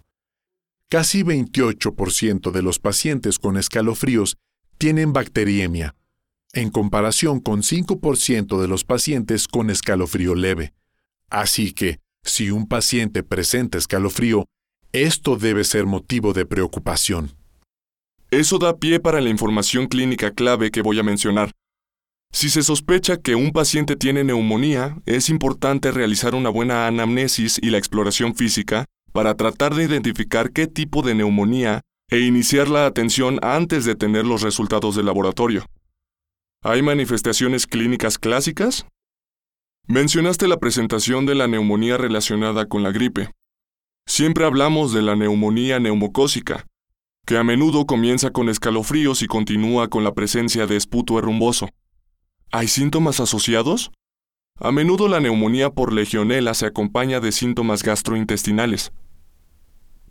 Casi 0.90 1.22
28% 1.22 2.50
de 2.50 2.62
los 2.62 2.80
pacientes 2.80 3.38
con 3.38 3.56
escalofríos 3.56 4.36
tienen 4.78 5.12
bacteriemia, 5.12 5.94
en 6.52 6.70
comparación 6.70 7.40
con 7.40 7.62
5% 7.62 8.60
de 8.60 8.68
los 8.68 8.84
pacientes 8.84 9.46
con 9.46 9.70
escalofrío 9.70 10.34
leve. 10.34 10.74
Así 11.30 11.72
que, 11.72 12.00
si 12.24 12.50
un 12.50 12.66
paciente 12.66 13.22
presenta 13.22 13.78
escalofrío, 13.78 14.46
esto 14.92 15.36
debe 15.36 15.62
ser 15.62 15.86
motivo 15.86 16.32
de 16.32 16.46
preocupación. 16.46 17.36
Eso 18.32 18.58
da 18.58 18.76
pie 18.76 18.98
para 18.98 19.20
la 19.20 19.30
información 19.30 19.86
clínica 19.86 20.32
clave 20.32 20.72
que 20.72 20.82
voy 20.82 20.98
a 20.98 21.04
mencionar. 21.04 21.52
Si 22.32 22.50
se 22.50 22.62
sospecha 22.62 23.16
que 23.16 23.34
un 23.34 23.52
paciente 23.52 23.96
tiene 23.96 24.22
neumonía, 24.22 24.98
es 25.06 25.30
importante 25.30 25.90
realizar 25.90 26.34
una 26.34 26.50
buena 26.50 26.86
anamnesis 26.86 27.58
y 27.62 27.70
la 27.70 27.78
exploración 27.78 28.34
física 28.34 28.84
para 29.12 29.34
tratar 29.34 29.74
de 29.74 29.84
identificar 29.84 30.50
qué 30.52 30.66
tipo 30.66 31.02
de 31.02 31.14
neumonía 31.14 31.80
e 32.10 32.20
iniciar 32.20 32.68
la 32.68 32.86
atención 32.86 33.38
antes 33.42 33.84
de 33.84 33.94
tener 33.94 34.26
los 34.26 34.42
resultados 34.42 34.94
del 34.94 35.06
laboratorio. 35.06 35.64
¿Hay 36.62 36.82
manifestaciones 36.82 37.66
clínicas 37.66 38.18
clásicas? 38.18 38.86
Mencionaste 39.88 40.48
la 40.48 40.58
presentación 40.58 41.26
de 41.26 41.34
la 41.34 41.46
neumonía 41.48 41.96
relacionada 41.96 42.66
con 42.66 42.82
la 42.82 42.90
gripe. 42.90 43.30
Siempre 44.06 44.44
hablamos 44.44 44.92
de 44.92 45.02
la 45.02 45.16
neumonía 45.16 45.80
neumocócica, 45.80 46.66
que 47.24 47.36
a 47.36 47.44
menudo 47.44 47.86
comienza 47.86 48.30
con 48.30 48.48
escalofríos 48.48 49.22
y 49.22 49.26
continúa 49.26 49.88
con 49.88 50.04
la 50.04 50.12
presencia 50.12 50.66
de 50.66 50.76
esputo 50.76 51.18
herrumboso. 51.18 51.68
¿Hay 52.52 52.68
síntomas 52.68 53.20
asociados? 53.20 53.90
A 54.58 54.72
menudo 54.72 55.08
la 55.08 55.20
neumonía 55.20 55.70
por 55.70 55.92
legionela 55.92 56.54
se 56.54 56.66
acompaña 56.66 57.20
de 57.20 57.32
síntomas 57.32 57.82
gastrointestinales. 57.82 58.92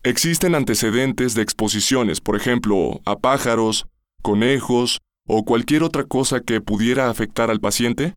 Existen 0.03 0.53
antecedentes 0.53 1.33
de 1.33 1.41
exposiciones, 1.41 2.21
por 2.21 2.35
ejemplo, 2.35 3.01
a 3.05 3.15
pájaros, 3.17 3.87
conejos 4.21 4.99
o 5.27 5.45
cualquier 5.45 5.81
otra 5.81 6.03
cosa 6.03 6.41
que 6.41 6.61
pudiera 6.61 7.09
afectar 7.09 7.49
al 7.49 7.59
paciente. 7.59 8.13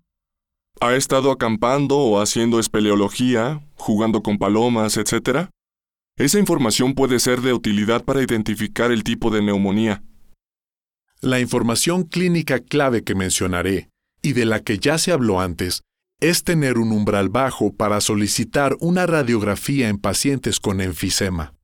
¿Ha 0.81 0.94
estado 0.96 1.31
acampando 1.31 1.96
o 1.96 2.20
haciendo 2.20 2.61
espeleología, 2.61 3.66
jugando 3.74 4.22
con 4.22 4.37
palomas, 4.37 4.98
etc.? 4.98 5.48
Esa 6.16 6.38
información 6.38 6.94
puede 6.94 7.20
ser 7.20 7.40
de 7.40 7.54
utilidad 7.54 8.04
para 8.04 8.22
identificar 8.22 8.92
el 8.92 9.02
tipo 9.02 9.31
de 9.31 9.42
neumonía. 9.42 10.02
La 11.20 11.40
información 11.40 12.02
clínica 12.02 12.59
clave 12.59 13.02
que 13.02 13.14
mencionaré, 13.14 13.88
y 14.22 14.33
de 14.33 14.44
la 14.44 14.61
que 14.61 14.78
ya 14.78 14.98
se 14.98 15.12
habló 15.12 15.40
antes, 15.40 15.83
es 16.20 16.42
tener 16.42 16.78
un 16.78 16.92
umbral 16.92 17.28
bajo 17.28 17.72
para 17.72 18.00
solicitar 18.00 18.76
una 18.81 19.07
radiografía 19.07 19.88
en 19.88 19.98
pacientes 19.98 20.59
con 20.59 20.81
enfisema. 20.81 21.54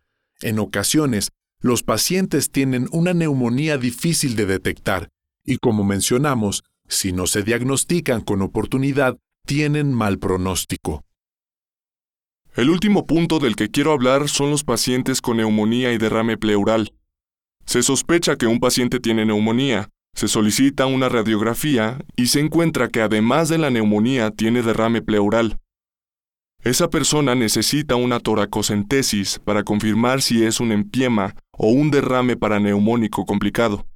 En 0.40 0.58
ocasiones, 0.58 1.30
los 1.60 1.82
pacientes 1.82 2.50
tienen 2.50 2.88
una 2.92 3.14
neumonía 3.14 3.78
difícil 3.78 4.36
de 4.36 4.46
detectar 4.46 5.08
y 5.44 5.58
como 5.58 5.84
mencionamos, 5.84 6.62
si 6.88 7.12
no 7.12 7.26
se 7.26 7.42
diagnostican 7.42 8.20
con 8.22 8.42
oportunidad, 8.42 9.18
tienen 9.46 9.92
mal 9.92 10.18
pronóstico. 10.18 11.04
El 12.56 12.70
último 12.70 13.06
punto 13.06 13.40
del 13.40 13.56
que 13.56 13.68
quiero 13.68 13.92
hablar 13.92 14.28
son 14.28 14.50
los 14.50 14.64
pacientes 14.64 15.20
con 15.20 15.38
neumonía 15.38 15.92
y 15.92 15.98
derrame 15.98 16.38
pleural. 16.38 16.94
Se 17.66 17.82
sospecha 17.82 18.36
que 18.36 18.46
un 18.46 18.60
paciente 18.60 19.00
tiene 19.00 19.26
neumonía, 19.26 19.90
se 20.14 20.28
solicita 20.28 20.86
una 20.86 21.08
radiografía 21.08 21.98
y 22.16 22.26
se 22.26 22.40
encuentra 22.40 22.88
que 22.88 23.00
además 23.00 23.48
de 23.48 23.58
la 23.58 23.70
neumonía 23.70 24.30
tiene 24.30 24.62
derrame 24.62 25.02
pleural. 25.02 25.58
Esa 26.62 26.88
persona 26.88 27.34
necesita 27.34 27.96
una 27.96 28.20
toracocentesis 28.20 29.38
para 29.38 29.64
confirmar 29.64 30.22
si 30.22 30.44
es 30.44 30.60
un 30.60 30.72
empiema 30.72 31.34
o 31.52 31.68
un 31.68 31.90
derrame 31.90 32.36
paraneumónico 32.36 33.26
complicado, 33.26 33.86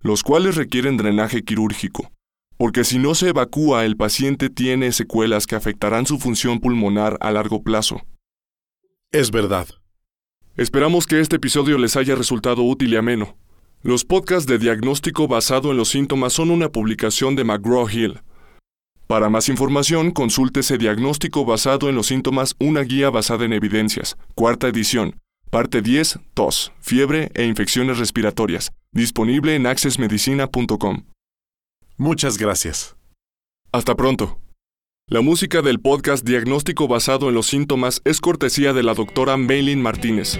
los 0.00 0.22
cuales 0.22 0.56
requieren 0.56 0.96
drenaje 0.96 1.42
quirúrgico, 1.42 2.10
porque 2.56 2.82
si 2.82 2.98
no 2.98 3.14
se 3.14 3.28
evacúa 3.28 3.84
el 3.84 3.96
paciente 3.96 4.50
tiene 4.50 4.90
secuelas 4.92 5.46
que 5.46 5.54
afectarán 5.54 6.06
su 6.06 6.18
función 6.18 6.58
pulmonar 6.58 7.16
a 7.20 7.30
largo 7.30 7.62
plazo. 7.62 8.02
Es 9.12 9.30
verdad. 9.30 9.68
Esperamos 10.56 11.06
que 11.06 11.20
este 11.20 11.36
episodio 11.36 11.78
les 11.78 11.96
haya 11.96 12.14
resultado 12.14 12.62
útil 12.62 12.92
y 12.94 12.96
ameno. 12.96 13.36
Los 13.82 14.04
podcasts 14.04 14.46
de 14.46 14.58
diagnóstico 14.58 15.28
basado 15.28 15.70
en 15.70 15.76
los 15.76 15.88
síntomas 15.88 16.32
son 16.32 16.50
una 16.50 16.70
publicación 16.70 17.36
de 17.36 17.44
McGraw-Hill 17.44 18.20
para 19.06 19.28
más 19.28 19.48
información, 19.48 20.10
consúltese 20.10 20.78
Diagnóstico 20.78 21.44
basado 21.44 21.88
en 21.88 21.94
los 21.94 22.08
síntomas, 22.08 22.56
una 22.58 22.80
guía 22.80 23.08
basada 23.08 23.44
en 23.44 23.52
evidencias, 23.52 24.16
cuarta 24.34 24.66
edición, 24.66 25.20
parte 25.50 25.80
10, 25.80 26.18
tos, 26.34 26.72
fiebre 26.80 27.30
e 27.34 27.44
infecciones 27.44 27.98
respiratorias, 27.98 28.72
disponible 28.90 29.54
en 29.54 29.66
accessmedicina.com. 29.66 31.04
Muchas 31.96 32.36
gracias. 32.36 32.96
Hasta 33.70 33.94
pronto. 33.94 34.40
La 35.08 35.20
música 35.20 35.62
del 35.62 35.80
podcast 35.80 36.26
Diagnóstico 36.26 36.88
basado 36.88 37.28
en 37.28 37.36
los 37.36 37.46
síntomas 37.46 38.02
es 38.04 38.20
cortesía 38.20 38.72
de 38.72 38.82
la 38.82 38.94
doctora 38.94 39.36
Maylin 39.36 39.80
Martínez. 39.80 40.36